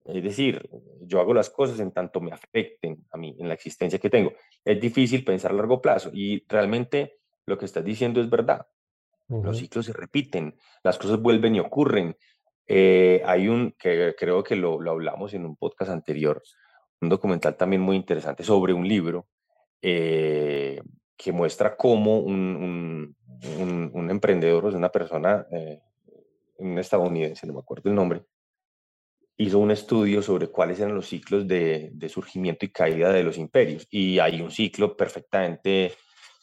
Es 0.06 0.24
decir, 0.24 0.68
yo 1.02 1.20
hago 1.20 1.34
las 1.34 1.50
cosas 1.50 1.80
en 1.80 1.92
tanto 1.92 2.20
me 2.20 2.32
afecten 2.32 3.06
a 3.12 3.18
mí, 3.18 3.36
en 3.40 3.48
la 3.48 3.54
existencia 3.54 4.00
que 4.00 4.10
tengo. 4.10 4.34
Es 4.66 4.80
difícil 4.80 5.24
pensar 5.24 5.52
a 5.52 5.56
largo 5.56 5.82
plazo 5.82 6.10
y 6.14 6.44
realmente 6.48 7.20
lo 7.46 7.58
que 7.58 7.66
estás 7.66 7.84
diciendo 7.84 8.22
es 8.22 8.30
verdad. 8.30 8.68
Los 9.28 9.60
ciclos 9.60 9.86
se 9.86 9.94
repiten, 9.94 10.56
las 10.84 10.98
cosas 10.98 11.22
vuelven 11.22 11.56
y 11.56 11.60
ocurren. 11.60 12.18
Eh, 12.66 13.22
hay 13.26 13.48
un, 13.48 13.76
que 13.78 14.16
creo 14.18 14.44
que 14.44 14.56
lo, 14.56 14.82
lo, 14.82 14.92
hablamos 14.92 15.36
en 15.36 15.46
un 15.46 15.56
podcast 15.56 15.92
anterior, 15.92 16.42
un 17.02 17.10
documental 17.10 17.56
también 17.56 17.82
muy 17.82 17.96
interesante 17.96 18.44
sobre 18.44 18.74
un 18.74 18.88
libro 18.88 19.28
eh, 19.82 20.82
que 21.16 21.32
muestra 21.32 21.76
cómo 21.76 22.20
un, 22.20 23.16
un, 23.60 23.92
un, 23.94 24.10
emprendedor, 24.10 24.66
o 24.66 24.70
sea, 24.72 24.78
una 24.78 24.92
persona, 24.92 25.46
eh, 25.52 25.82
un 26.60 26.78
estadounidense, 26.78 27.48
no 27.48 27.54
me 27.54 27.60
acuerdo 27.60 27.90
el 27.90 27.96
nombre, 27.96 28.24
hizo 29.38 29.60
un 29.60 29.72
estudio 29.72 30.22
sobre 30.22 30.48
cuáles 30.48 30.80
eran 30.80 30.94
los 30.94 31.08
ciclos 31.08 31.48
de, 31.48 31.90
de, 31.94 32.10
surgimiento 32.10 32.66
y 32.66 32.70
caída 32.70 33.12
de 33.12 33.24
los 33.24 33.38
imperios. 33.38 33.88
Y 33.90 34.20
hay 34.20 34.42
un 34.42 34.52
ciclo 34.52 34.98
perfectamente, 34.98 35.94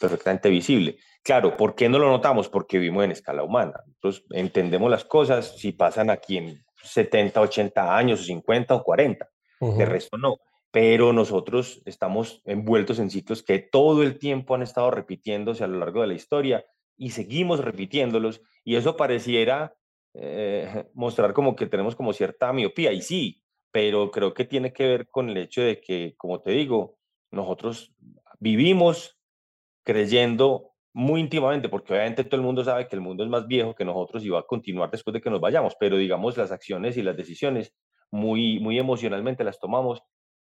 perfectamente 0.00 0.48
visible. 0.48 0.96
Claro, 1.22 1.56
¿por 1.56 1.74
qué 1.74 1.88
no 1.88 1.98
lo 1.98 2.08
notamos? 2.08 2.48
Porque 2.48 2.78
vivimos 2.78 3.04
en 3.04 3.10
escala 3.10 3.42
humana. 3.42 3.74
Nosotros 3.86 4.24
entendemos 4.30 4.90
las 4.90 5.04
cosas 5.04 5.58
si 5.58 5.72
pasan 5.72 6.08
aquí 6.08 6.38
en 6.38 6.64
70, 6.82 7.40
80 7.40 7.96
años, 7.96 8.24
50 8.24 8.74
o 8.74 8.82
40. 8.82 9.28
Uh 9.60 9.72
-huh. 9.72 9.76
De 9.76 9.84
resto 9.84 10.16
no. 10.16 10.38
Pero 10.70 11.12
nosotros 11.12 11.82
estamos 11.84 12.42
envueltos 12.46 12.98
en 12.98 13.10
ciclos 13.10 13.42
que 13.42 13.58
todo 13.58 14.02
el 14.02 14.18
tiempo 14.18 14.54
han 14.54 14.62
estado 14.62 14.90
repitiéndose 14.90 15.64
a 15.64 15.66
lo 15.66 15.78
largo 15.78 16.00
de 16.00 16.06
la 16.06 16.14
historia 16.14 16.64
y 16.96 17.10
seguimos 17.10 17.60
repitiéndolos. 17.60 18.40
Y 18.64 18.76
eso 18.76 18.96
pareciera 18.96 19.74
eh, 20.18 20.84
mostrar 20.94 21.32
como 21.32 21.56
que 21.56 21.66
tenemos 21.66 21.94
como 21.94 22.12
cierta 22.12 22.52
miopía. 22.52 22.92
Y 22.92 23.02
sí, 23.02 23.42
pero 23.70 24.10
creo 24.10 24.34
que 24.34 24.44
tiene 24.44 24.72
que 24.72 24.86
ver 24.86 25.08
con 25.08 25.30
el 25.30 25.36
hecho 25.36 25.62
de 25.62 25.80
que, 25.80 26.14
como 26.16 26.40
te 26.40 26.52
digo, 26.52 26.98
nosotros 27.30 27.94
vivimos 28.38 29.18
creyendo 29.84 30.72
muy 30.92 31.20
íntimamente, 31.20 31.68
porque 31.68 31.92
obviamente 31.92 32.24
todo 32.24 32.36
el 32.40 32.46
mundo 32.46 32.64
sabe 32.64 32.88
que 32.88 32.96
el 32.96 33.02
mundo 33.02 33.22
es 33.22 33.28
más 33.28 33.46
viejo 33.46 33.74
que 33.74 33.84
nosotros 33.84 34.24
y 34.24 34.30
va 34.30 34.40
a 34.40 34.46
continuar 34.46 34.90
después 34.90 35.12
de 35.12 35.20
que 35.20 35.28
nos 35.28 35.40
vayamos, 35.40 35.74
pero 35.78 35.98
digamos 35.98 36.36
las 36.38 36.50
acciones 36.50 36.96
y 36.96 37.02
las 37.02 37.16
decisiones 37.16 37.74
muy, 38.10 38.58
muy 38.60 38.78
emocionalmente 38.78 39.44
las 39.44 39.60
tomamos 39.60 40.00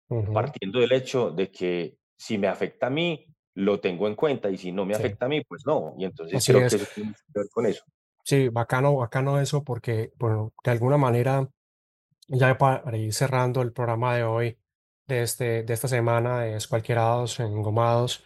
uh 0.10 0.16
-huh. 0.16 0.34
partiendo 0.34 0.80
del 0.80 0.92
hecho 0.92 1.30
de 1.30 1.52
que 1.52 1.98
si 2.18 2.38
me 2.38 2.48
afecta 2.48 2.88
a 2.88 2.90
mí, 2.90 3.28
lo 3.54 3.80
tengo 3.80 4.08
en 4.08 4.16
cuenta 4.16 4.50
y 4.50 4.58
si 4.58 4.72
no 4.72 4.86
me 4.86 4.96
sí. 4.96 5.00
afecta 5.00 5.26
a 5.26 5.30
mí, 5.30 5.42
pues 5.48 5.66
no. 5.66 5.94
Y 5.98 6.06
entonces 6.06 6.38
Así 6.38 6.52
creo 6.52 6.66
es. 6.66 6.76
que 6.76 6.82
eso 6.82 6.92
tiene 6.96 7.14
que 7.14 7.40
ver 7.40 7.48
con 7.52 7.66
eso. 7.66 7.84
Sí, 8.30 8.48
bacano, 8.50 8.96
bacano 8.96 9.40
eso 9.40 9.64
porque, 9.64 10.14
bueno, 10.20 10.54
de 10.64 10.70
alguna 10.70 10.98
manera, 10.98 11.50
ya 12.28 12.56
para 12.60 12.96
ir 12.96 13.12
cerrando 13.12 13.64
el 13.64 13.74
programa 13.74 14.16
de 14.16 14.24
hoy, 14.24 14.60
de, 15.08 15.24
este, 15.24 15.64
de 15.64 15.74
esta 15.74 15.88
semana 15.88 16.42
de 16.42 16.56
Escualquierados, 16.56 17.40
Engomados, 17.40 18.24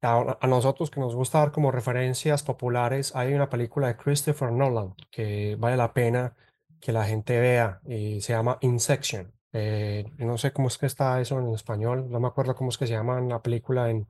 a, 0.00 0.38
a, 0.40 0.46
nosotros 0.46 0.92
que 0.92 1.00
nos 1.00 1.16
gusta 1.16 1.40
dar 1.40 1.50
como 1.50 1.72
referencias 1.72 2.44
populares, 2.44 3.16
hay 3.16 3.34
una 3.34 3.50
película 3.50 3.88
de 3.88 3.96
Christopher 3.96 4.52
Nolan 4.52 4.94
que 5.10 5.56
vale 5.58 5.76
la 5.76 5.92
pena 5.92 6.36
que 6.80 6.92
la 6.92 7.04
gente 7.04 7.40
vea 7.40 7.80
y 7.84 8.20
se 8.20 8.34
llama 8.34 8.58
Insection. 8.60 9.32
Eh, 9.52 10.04
no 10.18 10.38
sé 10.38 10.52
cómo 10.52 10.68
es 10.68 10.78
que 10.78 10.86
está 10.86 11.20
eso 11.20 11.40
en 11.40 11.52
español, 11.52 12.08
no 12.08 12.20
me 12.20 12.28
acuerdo 12.28 12.54
cómo 12.54 12.70
es 12.70 12.78
que 12.78 12.86
se 12.86 12.92
llama 12.92 13.18
en 13.18 13.28
la 13.28 13.42
película 13.42 13.90
en, 13.90 14.06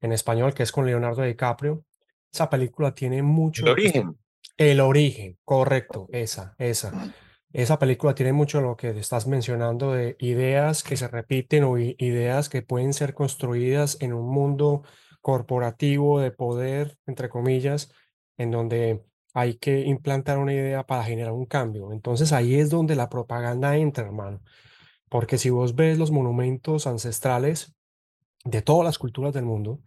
en 0.00 0.12
español, 0.12 0.54
que 0.54 0.62
es 0.62 0.70
con 0.70 0.86
Leonardo 0.86 1.22
DiCaprio. 1.22 1.84
Esa 2.32 2.48
película 2.48 2.94
tiene 2.94 3.24
mucho... 3.24 3.64
El 3.64 3.72
origen. 3.72 4.16
El 4.58 4.80
origen, 4.80 5.38
correcto, 5.44 6.08
esa, 6.12 6.56
esa. 6.58 7.14
Esa 7.52 7.78
película 7.78 8.14
tiene 8.14 8.32
mucho 8.32 8.60
lo 8.60 8.76
que 8.76 8.90
estás 8.90 9.28
mencionando 9.28 9.92
de 9.92 10.16
ideas 10.18 10.82
que 10.82 10.96
se 10.96 11.06
repiten 11.06 11.62
o 11.62 11.78
ideas 11.78 12.48
que 12.48 12.62
pueden 12.62 12.92
ser 12.92 13.14
construidas 13.14 13.96
en 14.00 14.12
un 14.12 14.28
mundo 14.28 14.82
corporativo 15.22 16.20
de 16.20 16.32
poder, 16.32 16.98
entre 17.06 17.28
comillas, 17.28 17.90
en 18.36 18.50
donde 18.50 19.04
hay 19.32 19.58
que 19.58 19.80
implantar 19.82 20.38
una 20.38 20.52
idea 20.52 20.84
para 20.84 21.04
generar 21.04 21.32
un 21.32 21.46
cambio. 21.46 21.92
Entonces 21.92 22.32
ahí 22.32 22.56
es 22.56 22.68
donde 22.68 22.96
la 22.96 23.08
propaganda 23.08 23.76
entra, 23.76 24.04
hermano. 24.04 24.42
Porque 25.08 25.38
si 25.38 25.50
vos 25.50 25.76
ves 25.76 25.98
los 25.98 26.10
monumentos 26.10 26.88
ancestrales 26.88 27.74
de 28.44 28.60
todas 28.62 28.84
las 28.84 28.98
culturas 28.98 29.32
del 29.32 29.44
mundo, 29.44 29.80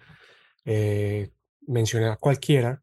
eh, 0.64 1.32
mencionar 1.68 2.20
cualquiera, 2.20 2.82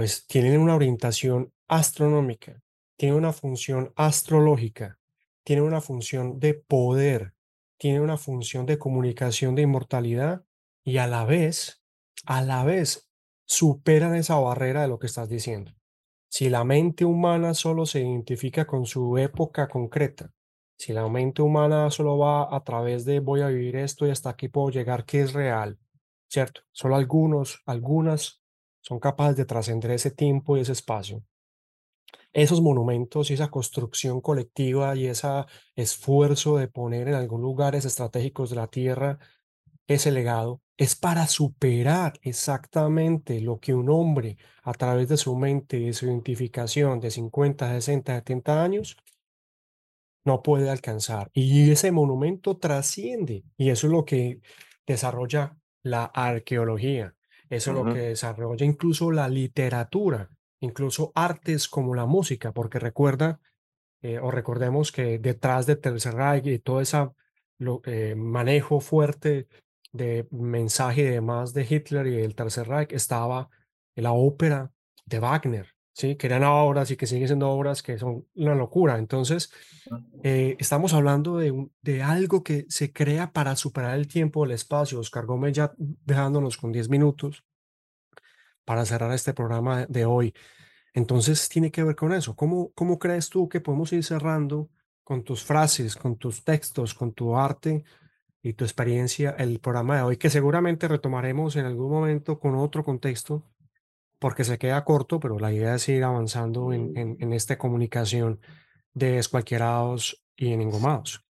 pues 0.00 0.26
tienen 0.26 0.58
una 0.58 0.76
orientación 0.76 1.52
astronómica, 1.68 2.62
tienen 2.96 3.18
una 3.18 3.34
función 3.34 3.92
astrológica, 3.96 4.98
tienen 5.44 5.66
una 5.66 5.82
función 5.82 6.40
de 6.40 6.54
poder, 6.54 7.34
tienen 7.76 8.00
una 8.00 8.16
función 8.16 8.64
de 8.64 8.78
comunicación 8.78 9.54
de 9.54 9.60
inmortalidad 9.60 10.42
y 10.82 10.96
a 10.96 11.06
la 11.06 11.26
vez, 11.26 11.82
a 12.24 12.40
la 12.40 12.64
vez, 12.64 13.10
superan 13.44 14.14
esa 14.14 14.36
barrera 14.36 14.80
de 14.80 14.88
lo 14.88 14.98
que 14.98 15.06
estás 15.06 15.28
diciendo. 15.28 15.72
Si 16.30 16.48
la 16.48 16.64
mente 16.64 17.04
humana 17.04 17.52
solo 17.52 17.84
se 17.84 18.00
identifica 18.00 18.66
con 18.66 18.86
su 18.86 19.18
época 19.18 19.68
concreta, 19.68 20.32
si 20.78 20.94
la 20.94 21.06
mente 21.10 21.42
humana 21.42 21.90
solo 21.90 22.16
va 22.16 22.56
a 22.56 22.64
través 22.64 23.04
de 23.04 23.20
voy 23.20 23.42
a 23.42 23.48
vivir 23.48 23.76
esto 23.76 24.06
y 24.06 24.10
hasta 24.10 24.30
aquí 24.30 24.48
puedo 24.48 24.70
llegar, 24.70 25.04
que 25.04 25.20
es 25.20 25.34
real, 25.34 25.78
¿cierto? 26.26 26.62
Solo 26.72 26.96
algunos, 26.96 27.60
algunas 27.66 28.39
son 28.90 28.98
capaces 28.98 29.36
de 29.36 29.44
trascender 29.44 29.92
ese 29.92 30.10
tiempo 30.10 30.56
y 30.56 30.62
ese 30.62 30.72
espacio. 30.72 31.22
Esos 32.32 32.60
monumentos 32.60 33.30
y 33.30 33.34
esa 33.34 33.48
construcción 33.48 34.20
colectiva 34.20 34.96
y 34.96 35.06
ese 35.06 35.28
esfuerzo 35.76 36.56
de 36.56 36.66
poner 36.66 37.06
en 37.06 37.14
algunos 37.14 37.44
lugares 37.44 37.84
estratégicos 37.84 38.50
de 38.50 38.56
la 38.56 38.66
Tierra 38.66 39.20
ese 39.86 40.10
legado 40.10 40.60
es 40.76 40.96
para 40.96 41.28
superar 41.28 42.14
exactamente 42.22 43.40
lo 43.40 43.60
que 43.60 43.74
un 43.74 43.90
hombre 43.90 44.38
a 44.64 44.72
través 44.72 45.08
de 45.08 45.18
su 45.18 45.36
mente 45.36 45.78
y 45.78 45.92
su 45.92 46.06
identificación 46.06 46.98
de 46.98 47.12
50, 47.12 47.70
60, 47.70 48.16
70 48.16 48.64
años 48.64 48.96
no 50.24 50.42
puede 50.42 50.68
alcanzar. 50.68 51.30
Y 51.32 51.70
ese 51.70 51.92
monumento 51.92 52.56
trasciende 52.56 53.44
y 53.56 53.70
eso 53.70 53.86
es 53.86 53.92
lo 53.92 54.04
que 54.04 54.40
desarrolla 54.84 55.56
la 55.84 56.06
arqueología. 56.06 57.14
Eso 57.50 57.72
uh 57.72 57.74
-huh. 57.74 57.80
es 57.80 57.86
lo 57.86 57.92
que 57.92 58.00
desarrolla 58.00 58.64
incluso 58.64 59.10
la 59.10 59.28
literatura, 59.28 60.30
incluso 60.60 61.12
artes 61.14 61.68
como 61.68 61.94
la 61.94 62.06
música, 62.06 62.52
porque 62.52 62.78
recuerda 62.78 63.40
eh, 64.02 64.18
o 64.18 64.30
recordemos 64.30 64.92
que 64.92 65.18
detrás 65.18 65.66
de 65.66 65.76
Tercer 65.76 66.14
Reich 66.14 66.46
y 66.46 66.58
todo 66.58 66.80
ese 66.80 67.10
eh, 67.84 68.14
manejo 68.16 68.80
fuerte 68.80 69.46
de 69.92 70.26
mensaje 70.30 71.02
y 71.02 71.04
demás 71.04 71.52
de 71.52 71.66
Hitler 71.68 72.06
y 72.06 72.16
del 72.16 72.34
Tercer 72.34 72.68
Reich 72.68 72.92
estaba 72.92 73.50
la 73.94 74.12
ópera 74.12 74.72
de 75.04 75.18
Wagner, 75.18 75.74
¿sí? 76.00 76.16
que 76.16 76.26
eran 76.26 76.44
obras 76.44 76.90
y 76.90 76.96
que 76.96 77.06
siguen 77.06 77.28
siendo 77.28 77.50
obras 77.50 77.82
que 77.82 77.98
son 77.98 78.26
una 78.34 78.54
locura. 78.54 78.98
Entonces, 78.98 79.52
eh, 80.22 80.56
estamos 80.58 80.94
hablando 80.94 81.38
de, 81.38 81.50
un, 81.50 81.72
de, 81.82 82.02
algo 82.02 82.42
que 82.42 82.66
se 82.68 82.92
crea 82.92 83.32
para 83.32 83.56
superar 83.56 83.96
el 83.96 84.08
tiempo, 84.08 84.44
el 84.44 84.52
espacio. 84.52 84.98
Oscar 84.98 85.26
Gómez 85.26 85.52
ya 85.54 85.72
dejándonos 85.78 86.56
con 86.56 86.72
10 86.72 86.88
minutos 86.88 87.44
para 88.64 88.84
cerrar 88.84 89.12
este 89.12 89.34
programa 89.34 89.86
de 89.86 90.04
hoy. 90.04 90.34
Entonces, 90.94 91.48
tiene 91.48 91.70
que 91.70 91.84
ver 91.84 91.96
con 91.96 92.12
eso. 92.12 92.34
¿Cómo, 92.34 92.72
cómo 92.74 92.98
crees 92.98 93.28
tú 93.28 93.48
que 93.48 93.60
podemos 93.60 93.92
ir 93.92 94.02
cerrando 94.04 94.70
con 95.04 95.22
tus 95.22 95.44
frases, 95.44 95.96
con 95.96 96.16
tus 96.16 96.44
textos, 96.44 96.94
con 96.94 97.12
tu 97.12 97.36
arte? 97.36 97.84
y 98.42 98.54
tu 98.54 98.64
experiencia 98.64 99.34
el 99.38 99.60
programa 99.60 99.96
de 99.96 100.02
hoy, 100.02 100.16
que 100.16 100.30
seguramente 100.30 100.88
retomaremos 100.88 101.56
en 101.56 101.66
algún 101.66 101.90
momento 101.90 102.38
con 102.40 102.54
otro 102.54 102.84
contexto, 102.84 103.44
porque 104.20 104.44
se 104.44 104.58
queda 104.58 104.84
corto, 104.84 105.18
pero 105.18 105.38
la 105.40 105.52
idea 105.52 105.74
es 105.74 105.88
ir 105.88 106.04
avanzando 106.04 106.72
en, 106.72 106.96
en, 106.96 107.16
en 107.18 107.32
esta 107.32 107.58
comunicación 107.58 108.40
de 108.94 109.18
escualquierados 109.18 110.24
y 110.36 110.52
en 110.52 110.60
engomados. 110.60 111.24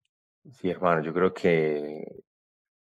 Sí, 0.53 0.69
hermano, 0.69 1.03
yo 1.03 1.13
creo 1.13 1.33
que 1.33 2.23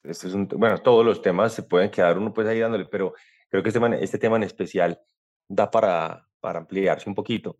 este 0.02 0.28
es 0.28 0.34
un, 0.34 0.46
bueno, 0.48 0.78
todos 0.78 1.04
los 1.04 1.20
temas 1.20 1.52
se 1.52 1.64
pueden 1.64 1.90
quedar 1.90 2.16
uno 2.16 2.32
pues 2.32 2.46
ahí 2.46 2.60
dándole, 2.60 2.86
pero 2.86 3.14
creo 3.48 3.62
que 3.62 3.68
este, 3.68 3.80
tema, 3.80 3.96
este 3.96 4.18
tema 4.18 4.36
en 4.36 4.44
especial 4.44 5.00
da 5.48 5.70
para, 5.70 6.26
para 6.40 6.60
ampliarse 6.60 7.08
un 7.08 7.14
poquito. 7.14 7.58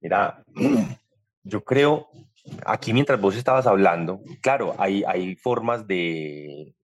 Mira, 0.00 0.44
yo 1.42 1.64
creo 1.64 2.08
aquí 2.64 2.92
mientras 2.92 3.20
vos 3.20 3.36
estabas 3.36 3.66
hablando, 3.66 4.20
claro, 4.40 4.74
hay, 4.78 5.02
hay 5.04 5.34
formas 5.34 5.86
de, 5.86 6.74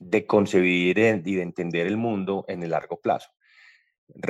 de 0.00 0.26
concebir 0.26 0.98
y 0.98 1.34
de 1.34 1.42
entender 1.42 1.86
el 1.86 1.96
mundo 1.96 2.44
en 2.48 2.62
el 2.62 2.70
largo 2.70 3.00
plazo. 3.00 3.30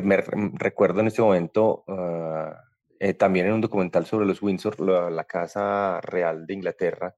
Me 0.02 0.16
recuerdo 0.16 1.00
en 1.00 1.08
este 1.08 1.22
momento 1.22 1.84
uh, 1.86 2.54
eh, 2.98 3.14
también 3.14 3.46
en 3.46 3.54
un 3.54 3.60
documental 3.60 4.06
sobre 4.06 4.26
los 4.26 4.40
Windsor, 4.40 4.80
la, 4.80 5.10
la, 5.10 5.24
Casa 5.24 6.00
Real 6.00 6.46
de 6.46 6.54
Inglaterra, 6.54 7.14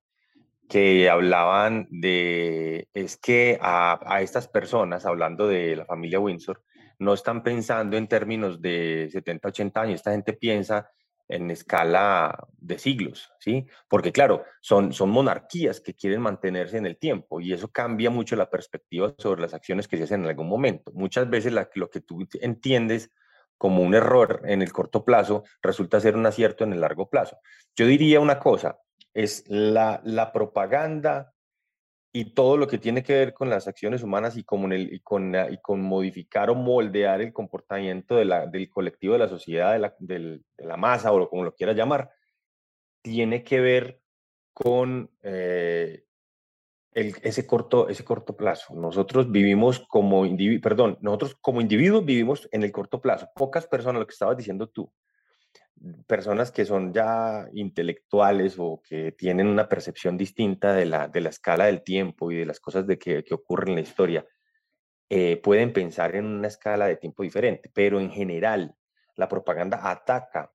que 0.68 1.08
hablaban 1.08 1.86
de, 1.90 2.88
es 2.92 3.16
que 3.16 3.58
a, 3.60 4.00
a 4.04 4.22
estas 4.22 4.48
personas, 4.48 5.06
hablando 5.06 5.46
de 5.46 5.76
la 5.76 5.84
familia 5.84 6.18
Windsor, 6.18 6.62
no 6.98 7.14
están 7.14 7.42
pensando 7.42 7.96
en 7.96 8.08
términos 8.08 8.60
de 8.60 9.08
70, 9.12 9.48
80 9.48 9.80
años, 9.80 9.94
esta 9.96 10.12
gente 10.12 10.32
piensa 10.32 10.90
en 11.28 11.50
escala 11.50 12.46
de 12.58 12.78
siglos, 12.78 13.32
¿sí? 13.40 13.66
Porque 13.88 14.12
claro, 14.12 14.44
son, 14.60 14.92
son 14.92 15.10
monarquías 15.10 15.80
que 15.80 15.94
quieren 15.94 16.20
mantenerse 16.20 16.78
en 16.78 16.86
el 16.86 16.98
tiempo 16.98 17.40
y 17.40 17.52
eso 17.52 17.68
cambia 17.68 18.10
mucho 18.10 18.36
la 18.36 18.50
perspectiva 18.50 19.14
sobre 19.18 19.40
las 19.40 19.54
acciones 19.54 19.88
que 19.88 19.96
se 19.96 20.04
hacen 20.04 20.22
en 20.22 20.28
algún 20.28 20.48
momento. 20.48 20.92
Muchas 20.94 21.28
veces 21.28 21.52
lo 21.74 21.90
que 21.90 22.00
tú 22.00 22.26
entiendes 22.40 23.10
como 23.58 23.82
un 23.82 23.94
error 23.94 24.42
en 24.44 24.62
el 24.62 24.72
corto 24.72 25.04
plazo, 25.04 25.44
resulta 25.62 26.00
ser 26.00 26.16
un 26.16 26.26
acierto 26.26 26.64
en 26.64 26.72
el 26.72 26.80
largo 26.80 27.08
plazo. 27.08 27.38
Yo 27.74 27.86
diría 27.86 28.20
una 28.20 28.38
cosa, 28.38 28.78
es 29.14 29.44
la, 29.48 30.00
la 30.04 30.32
propaganda 30.32 31.32
y 32.18 32.32
todo 32.32 32.56
lo 32.56 32.66
que 32.66 32.78
tiene 32.78 33.02
que 33.02 33.12
ver 33.12 33.34
con 33.34 33.50
las 33.50 33.68
acciones 33.68 34.02
humanas 34.02 34.38
y 34.38 34.42
con, 34.42 34.72
el, 34.72 34.90
y 34.90 35.00
con, 35.00 35.34
y 35.34 35.58
con 35.58 35.82
modificar 35.82 36.48
o 36.48 36.54
moldear 36.54 37.20
el 37.20 37.30
comportamiento 37.30 38.16
de 38.16 38.24
la, 38.24 38.46
del 38.46 38.70
colectivo, 38.70 39.12
de 39.12 39.18
la 39.18 39.28
sociedad, 39.28 39.74
de 39.74 39.80
la, 39.80 39.94
de 39.98 40.40
la 40.56 40.78
masa 40.78 41.12
o 41.12 41.28
como 41.28 41.44
lo 41.44 41.54
quieras 41.54 41.76
llamar, 41.76 42.08
tiene 43.02 43.44
que 43.44 43.60
ver 43.60 44.00
con 44.54 45.10
eh, 45.22 46.06
ese, 46.92 47.46
corto, 47.46 47.90
ese 47.90 48.02
corto 48.02 48.34
plazo. 48.34 48.74
Nosotros 48.74 49.30
vivimos 49.30 49.80
como 49.80 50.24
individuos, 50.24 50.62
perdón, 50.62 50.96
nosotros 51.02 51.36
como 51.42 51.60
individuos 51.60 52.06
vivimos 52.06 52.48
en 52.50 52.62
el 52.62 52.72
corto 52.72 52.98
plazo. 52.98 53.28
Pocas 53.34 53.66
personas, 53.66 54.00
lo 54.00 54.06
que 54.06 54.14
estabas 54.14 54.38
diciendo 54.38 54.68
tú, 54.68 54.90
personas 56.06 56.50
que 56.50 56.64
son 56.64 56.92
ya 56.92 57.48
intelectuales 57.52 58.56
o 58.58 58.80
que 58.82 59.12
tienen 59.12 59.46
una 59.46 59.68
percepción 59.68 60.16
distinta 60.16 60.72
de 60.72 60.86
la, 60.86 61.08
de 61.08 61.20
la 61.20 61.28
escala 61.28 61.66
del 61.66 61.82
tiempo 61.82 62.30
y 62.30 62.36
de 62.36 62.46
las 62.46 62.60
cosas 62.60 62.86
de 62.86 62.98
que, 62.98 63.24
que 63.24 63.34
ocurren 63.34 63.70
en 63.70 63.74
la 63.76 63.80
historia, 63.82 64.26
eh, 65.08 65.36
pueden 65.36 65.72
pensar 65.72 66.16
en 66.16 66.26
una 66.26 66.48
escala 66.48 66.86
de 66.86 66.96
tiempo 66.96 67.22
diferente, 67.22 67.70
pero 67.72 68.00
en 68.00 68.10
general 68.10 68.74
la 69.14 69.28
propaganda 69.28 69.90
ataca 69.90 70.52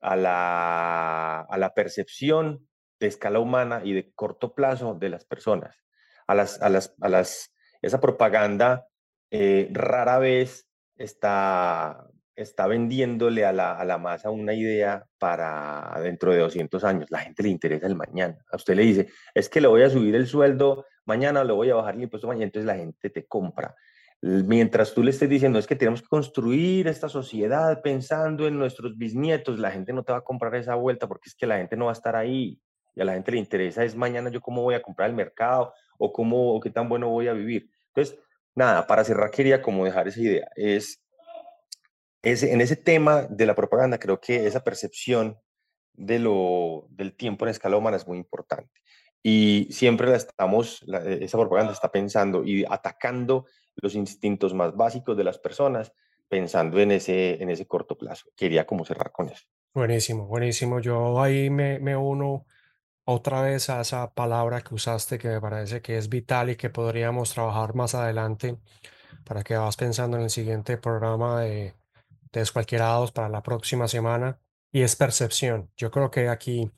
a 0.00 0.16
la, 0.16 1.40
a 1.40 1.58
la 1.58 1.72
percepción 1.72 2.68
de 3.00 3.06
escala 3.06 3.40
humana 3.40 3.80
y 3.82 3.92
de 3.94 4.12
corto 4.12 4.54
plazo 4.54 4.94
de 4.94 5.08
las 5.08 5.24
personas. 5.24 5.82
A 6.26 6.34
las, 6.34 6.60
a 6.60 6.68
las, 6.68 6.94
a 7.00 7.08
las, 7.08 7.54
esa 7.80 8.00
propaganda 8.00 8.86
eh, 9.30 9.68
rara 9.72 10.18
vez 10.18 10.68
está, 10.96 12.06
está 12.36 12.66
vendiéndole 12.66 13.44
a 13.44 13.52
la, 13.52 13.78
a 13.78 13.84
la, 13.84 13.98
masa 13.98 14.30
una 14.30 14.54
idea 14.54 15.06
para 15.18 15.98
dentro 16.02 16.32
de 16.32 16.38
200 16.40 16.82
años. 16.84 17.10
La 17.10 17.20
gente 17.20 17.42
le 17.42 17.48
interesa 17.50 17.86
el 17.86 17.96
mañana. 17.96 18.36
A 18.50 18.56
usted 18.56 18.74
le 18.74 18.82
dice, 18.82 19.08
es 19.34 19.48
que 19.48 19.60
le 19.60 19.68
voy 19.68 19.82
a 19.82 19.90
subir 19.90 20.14
el 20.14 20.26
sueldo 20.26 20.86
mañana, 21.04 21.44
le 21.44 21.52
voy 21.52 21.70
a 21.70 21.74
bajar 21.74 21.94
el 21.94 22.02
impuesto 22.02 22.26
mañana, 22.26 22.46
entonces 22.46 22.66
la 22.66 22.76
gente 22.76 23.10
te 23.10 23.26
compra. 23.26 23.74
Mientras 24.20 24.94
tú 24.94 25.02
le 25.02 25.10
estés 25.10 25.28
diciendo, 25.28 25.58
es 25.58 25.66
que 25.66 25.76
tenemos 25.76 26.00
que 26.00 26.08
construir 26.08 26.88
esta 26.88 27.08
sociedad 27.08 27.82
pensando 27.82 28.46
en 28.46 28.58
nuestros 28.58 28.96
bisnietos, 28.96 29.58
la 29.58 29.70
gente 29.70 29.92
no 29.92 30.02
te 30.02 30.12
va 30.12 30.18
a 30.18 30.24
comprar 30.24 30.54
esa 30.54 30.74
vuelta 30.76 31.06
porque 31.06 31.28
es 31.28 31.34
que 31.34 31.46
la 31.46 31.58
gente 31.58 31.76
no 31.76 31.86
va 31.86 31.90
a 31.90 31.94
estar 31.94 32.16
ahí 32.16 32.58
y 32.94 33.00
a 33.00 33.04
la 33.04 33.12
gente 33.12 33.32
le 33.32 33.38
interesa 33.38 33.84
es 33.84 33.96
mañana 33.96 34.30
yo 34.30 34.40
cómo 34.40 34.62
voy 34.62 34.74
a 34.74 34.82
comprar 34.82 35.10
el 35.10 35.16
mercado 35.16 35.74
o 35.98 36.12
cómo 36.12 36.54
o 36.54 36.60
qué 36.60 36.70
tan 36.70 36.88
bueno 36.88 37.10
voy 37.10 37.28
a 37.28 37.32
vivir. 37.32 37.70
Entonces, 37.88 38.18
nada, 38.54 38.86
para 38.86 39.04
cerrar 39.04 39.30
quería 39.30 39.60
como 39.60 39.84
dejar 39.84 40.08
esa 40.08 40.20
idea. 40.20 40.48
Es, 40.56 41.03
ese, 42.24 42.52
en 42.52 42.60
ese 42.60 42.76
tema 42.76 43.22
de 43.22 43.46
la 43.46 43.54
propaganda 43.54 43.98
creo 43.98 44.20
que 44.20 44.46
esa 44.46 44.64
percepción 44.64 45.38
de 45.92 46.18
lo, 46.18 46.86
del 46.90 47.14
tiempo 47.14 47.44
en 47.44 47.50
escala 47.50 47.76
humana 47.76 47.96
es 47.96 48.06
muy 48.06 48.18
importante. 48.18 48.80
Y 49.22 49.68
siempre 49.70 50.08
la 50.08 50.16
estamos, 50.16 50.84
esa 51.20 51.38
propaganda 51.38 51.72
está 51.72 51.90
pensando 51.90 52.44
y 52.44 52.64
atacando 52.68 53.46
los 53.76 53.94
instintos 53.94 54.52
más 54.52 54.76
básicos 54.76 55.16
de 55.16 55.24
las 55.24 55.38
personas, 55.38 55.92
pensando 56.28 56.78
en 56.80 56.90
ese, 56.90 57.42
en 57.42 57.48
ese 57.48 57.66
corto 57.66 57.96
plazo. 57.96 58.26
Quería 58.36 58.66
como 58.66 58.84
cerrar 58.84 59.12
con 59.12 59.30
eso. 59.30 59.44
Buenísimo, 59.72 60.26
buenísimo. 60.26 60.80
Yo 60.80 61.22
ahí 61.22 61.48
me, 61.48 61.78
me 61.78 61.96
uno 61.96 62.44
otra 63.04 63.42
vez 63.42 63.70
a 63.70 63.80
esa 63.80 64.12
palabra 64.12 64.60
que 64.60 64.74
usaste 64.74 65.18
que 65.18 65.28
me 65.28 65.40
parece 65.40 65.80
que 65.80 65.96
es 65.96 66.08
vital 66.08 66.50
y 66.50 66.56
que 66.56 66.70
podríamos 66.70 67.32
trabajar 67.32 67.74
más 67.74 67.94
adelante 67.94 68.58
para 69.24 69.42
que 69.42 69.56
vas 69.56 69.76
pensando 69.76 70.16
en 70.16 70.24
el 70.24 70.30
siguiente 70.30 70.76
programa 70.76 71.40
de, 71.40 71.74
Descualquierados 72.40 73.12
para 73.12 73.28
la 73.28 73.42
próxima 73.42 73.88
semana 73.88 74.40
y 74.72 74.82
es 74.82 74.96
percepción. 74.96 75.70
Yo 75.76 75.90
creo 75.90 76.10
que 76.10 76.28
aquí 76.28 76.70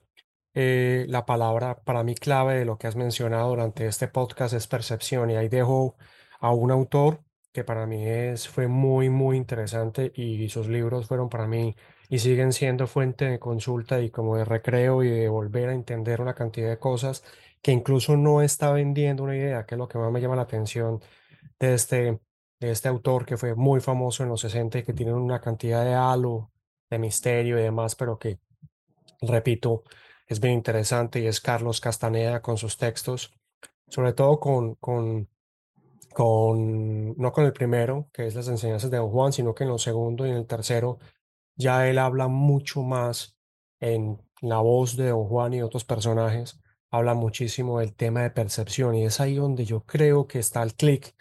eh, 0.54 1.06
la 1.08 1.26
palabra 1.26 1.82
para 1.82 2.02
mí 2.04 2.14
clave 2.14 2.58
de 2.58 2.64
lo 2.64 2.78
que 2.78 2.86
has 2.86 2.96
mencionado 2.96 3.50
durante 3.50 3.86
este 3.86 4.08
podcast 4.08 4.54
es 4.54 4.66
percepción 4.66 5.30
y 5.30 5.36
ahí 5.36 5.48
dejo 5.48 5.96
a 6.40 6.52
un 6.52 6.70
autor 6.70 7.22
que 7.52 7.64
para 7.64 7.86
mí 7.86 8.06
es, 8.06 8.48
fue 8.48 8.66
muy, 8.68 9.08
muy 9.08 9.36
interesante 9.38 10.12
y 10.14 10.48
sus 10.50 10.68
libros 10.68 11.06
fueron 11.08 11.28
para 11.30 11.46
mí 11.46 11.74
y 12.08 12.18
siguen 12.18 12.52
siendo 12.52 12.86
fuente 12.86 13.24
de 13.26 13.38
consulta 13.38 14.00
y 14.00 14.10
como 14.10 14.36
de 14.36 14.44
recreo 14.44 15.02
y 15.02 15.08
de 15.10 15.28
volver 15.28 15.70
a 15.70 15.74
entender 15.74 16.20
una 16.20 16.34
cantidad 16.34 16.68
de 16.68 16.78
cosas 16.78 17.24
que 17.62 17.72
incluso 17.72 18.16
no 18.16 18.42
está 18.42 18.72
vendiendo 18.72 19.22
una 19.24 19.36
idea, 19.36 19.66
que 19.66 19.74
es 19.74 19.78
lo 19.78 19.88
que 19.88 19.98
más 19.98 20.12
me 20.12 20.20
llama 20.20 20.36
la 20.36 20.42
atención 20.42 21.00
de 21.58 21.74
este, 21.74 22.20
de 22.60 22.70
este 22.70 22.88
autor 22.88 23.26
que 23.26 23.36
fue 23.36 23.54
muy 23.54 23.80
famoso 23.80 24.22
en 24.22 24.30
los 24.30 24.40
60 24.40 24.78
y 24.78 24.82
que 24.82 24.92
tiene 24.92 25.12
una 25.12 25.40
cantidad 25.40 25.84
de 25.84 25.94
halo, 25.94 26.50
de 26.90 26.98
misterio 26.98 27.58
y 27.58 27.62
demás, 27.62 27.94
pero 27.94 28.18
que, 28.18 28.38
repito, 29.20 29.84
es 30.26 30.40
bien 30.40 30.54
interesante 30.54 31.20
y 31.20 31.26
es 31.26 31.40
Carlos 31.40 31.80
Castaneda 31.80 32.42
con 32.42 32.56
sus 32.56 32.76
textos, 32.76 33.32
sobre 33.88 34.12
todo 34.12 34.40
con, 34.40 34.74
con, 34.76 35.28
con, 36.12 37.16
no 37.16 37.32
con 37.32 37.44
el 37.44 37.52
primero, 37.52 38.08
que 38.12 38.26
es 38.26 38.34
las 38.34 38.48
enseñanzas 38.48 38.90
de 38.90 38.98
Don 38.98 39.10
Juan, 39.10 39.32
sino 39.32 39.54
que 39.54 39.64
en 39.64 39.70
el 39.70 39.78
segundo 39.78 40.26
y 40.26 40.30
en 40.30 40.36
el 40.36 40.46
tercero 40.46 40.98
ya 41.56 41.88
él 41.88 41.98
habla 41.98 42.28
mucho 42.28 42.82
más 42.82 43.36
en 43.80 44.20
la 44.40 44.58
voz 44.58 44.96
de 44.96 45.08
Don 45.08 45.24
Juan 45.24 45.54
y 45.54 45.62
otros 45.62 45.84
personajes, 45.84 46.60
habla 46.90 47.14
muchísimo 47.14 47.80
del 47.80 47.94
tema 47.94 48.22
de 48.22 48.30
percepción 48.30 48.94
y 48.94 49.04
es 49.04 49.20
ahí 49.20 49.34
donde 49.34 49.64
yo 49.64 49.84
creo 49.84 50.26
que 50.26 50.38
está 50.38 50.62
el 50.62 50.74
clic 50.74 51.14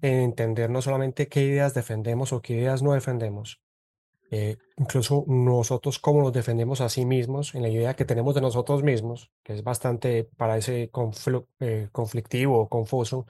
en 0.00 0.14
entender 0.20 0.70
no 0.70 0.82
solamente 0.82 1.28
qué 1.28 1.42
ideas 1.42 1.74
defendemos 1.74 2.32
o 2.32 2.42
qué 2.42 2.54
ideas 2.54 2.82
no 2.82 2.92
defendemos, 2.92 3.60
eh, 4.30 4.56
incluso 4.78 5.24
nosotros 5.28 5.98
cómo 5.98 6.22
nos 6.22 6.32
defendemos 6.32 6.80
a 6.80 6.88
sí 6.88 7.04
mismos 7.04 7.54
en 7.54 7.62
la 7.62 7.68
idea 7.68 7.94
que 7.94 8.04
tenemos 8.04 8.34
de 8.34 8.40
nosotros 8.40 8.82
mismos, 8.82 9.30
que 9.42 9.54
es 9.54 9.62
bastante, 9.62 10.24
parece 10.24 10.90
eh, 11.60 11.88
conflictivo 11.92 12.60
o 12.60 12.68
confuso, 12.68 13.26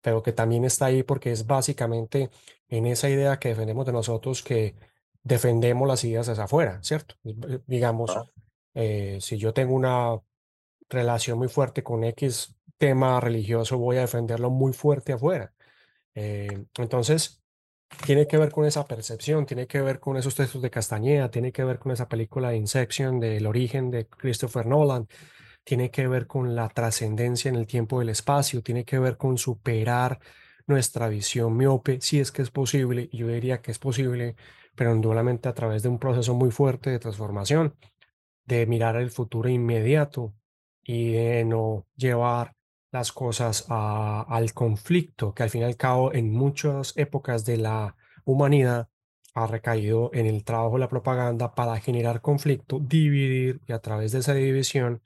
pero 0.00 0.22
que 0.22 0.32
también 0.32 0.64
está 0.64 0.86
ahí 0.86 1.02
porque 1.02 1.32
es 1.32 1.46
básicamente 1.46 2.30
en 2.68 2.86
esa 2.86 3.08
idea 3.08 3.38
que 3.38 3.50
defendemos 3.50 3.86
de 3.86 3.92
nosotros 3.92 4.42
que 4.42 4.74
defendemos 5.22 5.86
las 5.86 6.04
ideas 6.04 6.28
hacia 6.28 6.44
afuera, 6.44 6.80
¿cierto? 6.82 7.16
Eh, 7.24 7.60
digamos, 7.66 8.16
eh, 8.74 9.18
si 9.20 9.38
yo 9.38 9.52
tengo 9.52 9.74
una 9.74 10.18
relación 10.88 11.38
muy 11.38 11.48
fuerte 11.48 11.82
con 11.82 12.04
X 12.04 12.56
tema 12.78 13.20
religioso, 13.20 13.78
voy 13.78 13.96
a 13.96 14.02
defenderlo 14.02 14.50
muy 14.50 14.72
fuerte 14.72 15.12
afuera. 15.12 15.52
Eh, 16.14 16.66
entonces, 16.78 17.42
tiene 18.04 18.26
que 18.26 18.36
ver 18.38 18.50
con 18.50 18.66
esa 18.66 18.86
percepción, 18.86 19.46
tiene 19.46 19.66
que 19.66 19.80
ver 19.80 20.00
con 20.00 20.16
esos 20.16 20.34
textos 20.34 20.62
de 20.62 20.70
Castañeda, 20.70 21.30
tiene 21.30 21.52
que 21.52 21.64
ver 21.64 21.78
con 21.78 21.92
esa 21.92 22.08
película 22.08 22.50
de 22.50 22.56
Inception, 22.56 23.20
del 23.20 23.46
origen 23.46 23.90
de 23.90 24.06
Christopher 24.06 24.66
Nolan, 24.66 25.06
tiene 25.64 25.90
que 25.90 26.06
ver 26.06 26.26
con 26.26 26.54
la 26.54 26.68
trascendencia 26.68 27.48
en 27.48 27.56
el 27.56 27.66
tiempo 27.66 28.00
y 28.00 28.04
el 28.04 28.10
espacio, 28.10 28.62
tiene 28.62 28.84
que 28.84 28.98
ver 28.98 29.16
con 29.16 29.38
superar 29.38 30.18
nuestra 30.66 31.08
visión 31.08 31.56
miope, 31.56 32.00
si 32.00 32.20
es 32.20 32.30
que 32.30 32.42
es 32.42 32.50
posible, 32.50 33.08
yo 33.12 33.28
diría 33.28 33.62
que 33.62 33.70
es 33.70 33.78
posible 33.78 34.36
pero 34.78 34.94
indudablemente 34.94 35.48
a 35.48 35.54
través 35.54 35.82
de 35.82 35.88
un 35.88 35.98
proceso 35.98 36.34
muy 36.34 36.52
fuerte 36.52 36.88
de 36.90 37.00
transformación, 37.00 37.74
de 38.46 38.64
mirar 38.66 38.94
el 38.94 39.10
futuro 39.10 39.48
inmediato 39.48 40.34
y 40.84 41.10
de 41.10 41.44
no 41.44 41.84
llevar 41.96 42.54
las 42.90 43.12
cosas 43.12 43.66
al 43.68 44.52
conflicto, 44.54 45.34
que 45.34 45.42
al 45.42 45.50
fin 45.50 45.62
y 45.62 45.64
al 45.64 45.76
cabo 45.76 46.12
en 46.12 46.32
muchas 46.32 46.96
épocas 46.96 47.44
de 47.44 47.58
la 47.58 47.96
humanidad 48.24 48.88
ha 49.34 49.46
recaído 49.46 50.10
en 50.14 50.26
el 50.26 50.44
trabajo 50.44 50.74
de 50.74 50.80
la 50.80 50.88
propaganda 50.88 51.54
para 51.54 51.78
generar 51.80 52.20
conflicto, 52.20 52.80
dividir 52.80 53.60
y 53.66 53.72
a 53.72 53.78
través 53.80 54.12
de 54.12 54.20
esa 54.20 54.34
división, 54.34 55.02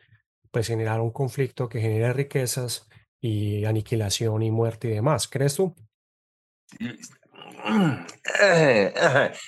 pues 0.51 0.69
generar 0.69 1.01
un 1.01 1.11
conflicto 1.11 1.69
que 1.69 1.81
genere 1.81 2.13
riquezas 2.13 2.89
y 3.21 3.65
aniquilación 3.65 4.43
y 4.43 4.51
muerte 4.51 4.89
y 4.89 4.93
demás. 4.93 5.29
¿Crees 5.29 5.57
tú? 5.57 5.75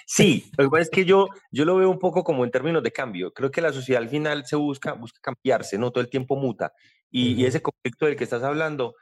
Sí, 0.06 0.50
lo 0.56 0.64
que 0.64 0.70
pasa 0.70 0.82
es 0.82 0.90
que 0.90 1.04
yo, 1.04 1.28
yo 1.50 1.64
lo 1.64 1.76
veo 1.76 1.90
un 1.90 1.98
poco 1.98 2.24
como 2.24 2.44
en 2.44 2.50
términos 2.50 2.82
de 2.82 2.92
cambio. 2.92 3.32
Creo 3.32 3.50
que 3.50 3.60
la 3.60 3.72
sociedad 3.72 4.02
al 4.02 4.08
final 4.08 4.44
se 4.46 4.56
busca, 4.56 4.92
busca 4.94 5.20
cambiarse, 5.22 5.78
¿no? 5.78 5.90
Todo 5.90 6.02
el 6.02 6.10
tiempo 6.10 6.36
muta. 6.36 6.72
Y, 7.10 7.32
y 7.34 7.46
ese 7.46 7.62
conflicto 7.62 8.06
del 8.06 8.16
que 8.16 8.24
estás 8.24 8.42
hablando 8.42 8.94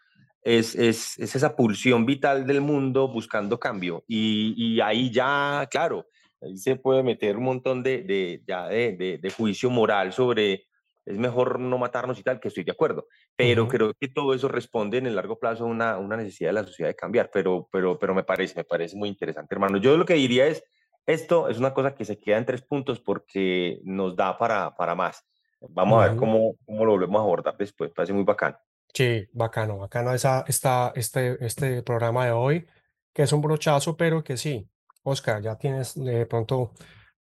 es, 0.42 0.74
es, 0.74 1.18
es, 1.18 1.34
esa 1.34 1.56
pulsión 1.56 2.04
vital 2.06 2.46
del 2.46 2.60
mundo 2.60 3.08
buscando 3.08 3.58
cambio. 3.58 4.04
Y, 4.08 4.54
y 4.56 4.80
ahí 4.80 5.10
ya, 5.10 5.66
claro, 5.70 6.06
ahí 6.40 6.56
se 6.56 6.76
puede 6.76 7.02
meter 7.02 7.36
un 7.36 7.44
montón 7.44 7.82
de, 7.82 8.02
de 8.02 8.42
ya 8.46 8.68
de, 8.68 8.92
de, 8.96 9.18
de 9.18 9.30
juicio 9.30 9.70
moral 9.70 10.12
sobre 10.12 10.66
es 11.04 11.18
mejor 11.18 11.58
no 11.58 11.78
matarnos 11.78 12.18
y 12.18 12.22
tal, 12.22 12.40
que 12.40 12.48
estoy 12.48 12.64
de 12.64 12.72
acuerdo. 12.72 13.08
Pero 13.36 13.64
uh 13.64 13.66
-huh. 13.66 13.70
creo 13.70 13.94
que 13.94 14.08
todo 14.08 14.34
eso 14.34 14.48
responde 14.48 14.98
en 14.98 15.06
el 15.06 15.16
largo 15.16 15.38
plazo 15.38 15.64
a 15.64 15.68
una, 15.68 15.98
una, 15.98 16.16
necesidad 16.16 16.50
de 16.50 16.54
la 16.54 16.64
sociedad 16.64 16.88
de 16.90 16.96
cambiar. 16.96 17.30
Pero, 17.32 17.68
pero, 17.72 17.98
pero 17.98 18.14
me 18.14 18.24
parece, 18.24 18.54
me 18.56 18.64
parece 18.64 18.96
muy 18.96 19.08
interesante, 19.08 19.54
hermano. 19.54 19.78
Yo 19.78 19.96
lo 19.96 20.04
que 20.04 20.14
diría 20.14 20.46
es, 20.46 20.62
esto 21.06 21.48
es 21.48 21.58
una 21.58 21.74
cosa 21.74 21.94
que 21.94 22.04
se 22.04 22.18
queda 22.18 22.38
en 22.38 22.46
tres 22.46 22.62
puntos 22.62 23.00
porque 23.00 23.80
nos 23.84 24.14
da 24.16 24.38
para, 24.38 24.74
para 24.76 24.94
más. 24.94 25.24
Vamos 25.60 25.96
uh 25.96 26.00
-huh. 26.00 26.04
a 26.04 26.08
ver 26.08 26.16
cómo, 26.16 26.56
cómo 26.64 26.84
lo 26.84 26.92
volvemos 26.92 27.20
a 27.20 27.22
abordar 27.22 27.56
después. 27.56 27.90
Parece 27.92 28.12
muy 28.12 28.24
bacano. 28.24 28.58
Sí, 28.94 29.26
bacano, 29.32 29.78
bacano 29.78 30.12
esa, 30.12 30.44
esta, 30.46 30.92
este, 30.94 31.44
este 31.44 31.82
programa 31.82 32.26
de 32.26 32.32
hoy, 32.32 32.66
que 33.14 33.22
es 33.22 33.32
un 33.32 33.40
brochazo, 33.40 33.96
pero 33.96 34.22
que 34.22 34.36
sí, 34.36 34.68
Oscar, 35.02 35.40
ya 35.40 35.56
tienes 35.56 35.94
de 35.94 36.26
pronto 36.26 36.72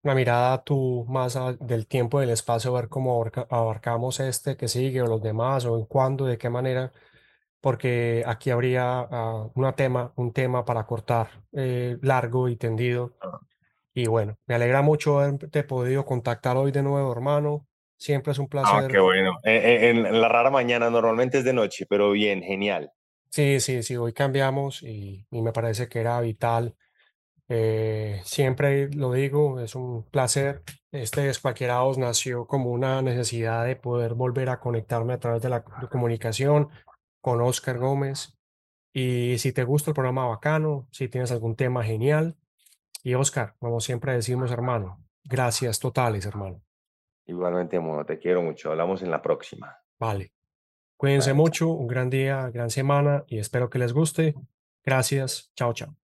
una 0.04 0.16
mirada 0.16 0.64
tú 0.64 1.06
más 1.10 1.36
a- 1.36 1.54
del 1.54 1.88
tiempo 1.88 2.20
y 2.20 2.22
del 2.26 2.32
espacio, 2.32 2.74
ver 2.74 2.90
cómo 2.90 3.16
abarca- 3.16 3.48
abarcamos 3.50 4.20
este 4.20 4.58
que 4.58 4.68
sigue 4.68 5.02
o 5.02 5.08
los 5.08 5.22
demás, 5.22 5.66
o 5.66 5.78
en 5.78 5.86
cuándo, 5.86 6.26
de 6.26 6.38
qué 6.38 6.50
manera, 6.50 6.92
porque 7.62 8.24
aquí 8.28 8.50
habría 8.52 9.00
ah, 9.12 9.50
una 9.56 9.76
tema, 9.76 10.14
un 10.18 10.34
tema 10.34 10.66
para 10.66 10.86
cortar 10.86 11.30
eh, 11.54 11.98
largo 12.02 12.50
y 12.50 12.58
tendido. 12.58 13.14
Y 13.94 14.08
bueno, 14.08 14.38
me 14.48 14.56
alegra 14.56 14.82
mucho 14.84 15.20
haberte 15.20 15.64
podido 15.64 16.06
contactar 16.06 16.58
hoy 16.58 16.72
de 16.72 16.84
nuevo, 16.84 17.12
hermano. 17.12 17.68
Siempre 17.98 18.34
es 18.34 18.40
un 18.40 18.48
Ah, 18.64 18.84
placer. 18.84 18.90
qué 18.90 19.00
bueno. 19.00 19.38
Eh, 19.44 19.56
eh, 19.56 19.90
En, 19.92 20.06
en 20.06 20.20
la 20.22 20.28
rara 20.30 20.50
mañana 20.50 20.90
normalmente 20.90 21.38
es 21.40 21.44
de 21.44 21.54
noche, 21.54 21.86
pero 21.88 22.12
bien, 22.12 22.42
genial. 22.42 22.92
Sí, 23.30 23.60
sí, 23.62 23.82
sí, 23.84 23.96
hoy 23.96 24.12
cambiamos 24.14 24.84
y, 24.84 25.26
y 25.32 25.42
me 25.42 25.54
parece 25.54 25.88
que 25.88 26.00
era 26.00 26.20
vital. 26.20 26.76
Eh, 27.54 28.22
siempre 28.24 28.90
lo 28.94 29.12
digo, 29.12 29.60
es 29.60 29.76
un 29.76 30.04
placer. 30.10 30.64
Este 30.94 31.22
Descualquierados 31.22 31.98
nació 31.98 32.46
como 32.48 32.70
una 32.72 33.02
necesidad 33.02 33.66
de 33.66 33.76
poder 33.76 34.14
volver 34.14 34.48
a 34.50 34.62
conectarme 34.62 35.12
a 35.14 35.20
través 35.20 35.42
de 35.42 35.50
la 35.50 35.62
co- 35.62 35.90
comunicación 35.90 36.70
con 37.20 37.42
Oscar 37.42 37.78
Gómez. 37.78 38.38
Y 38.94 39.38
si 39.40 39.52
te 39.52 39.66
gusta 39.66 39.92
el 39.92 39.96
programa 39.96 40.28
bacano, 40.28 40.88
si 40.92 41.10
tienes 41.10 41.32
algún 41.34 41.58
tema 41.58 41.84
genial. 41.84 42.38
Y 43.04 43.16
Oscar, 43.16 43.56
como 43.60 43.82
siempre 43.82 44.14
decimos, 44.14 44.50
hermano, 44.52 45.04
gracias 45.26 45.80
totales, 45.80 46.26
hermano. 46.26 46.62
Igualmente, 47.26 47.80
mono, 47.82 48.06
te 48.06 48.18
quiero 48.18 48.42
mucho. 48.42 48.72
Hablamos 48.72 49.02
en 49.02 49.12
la 49.12 49.22
próxima. 49.22 49.78
Vale. 50.00 50.32
Cuídense 50.96 51.32
Vale, 51.32 51.38
mucho, 51.42 51.68
un 51.70 51.88
gran 51.88 52.10
día, 52.10 52.50
gran 52.50 52.70
semana 52.70 53.26
y 53.28 53.40
espero 53.40 53.70
que 53.70 53.80
les 53.80 53.92
guste. 53.92 54.36
Gracias. 54.86 55.52
Chao, 55.56 55.74
chao. 55.74 56.01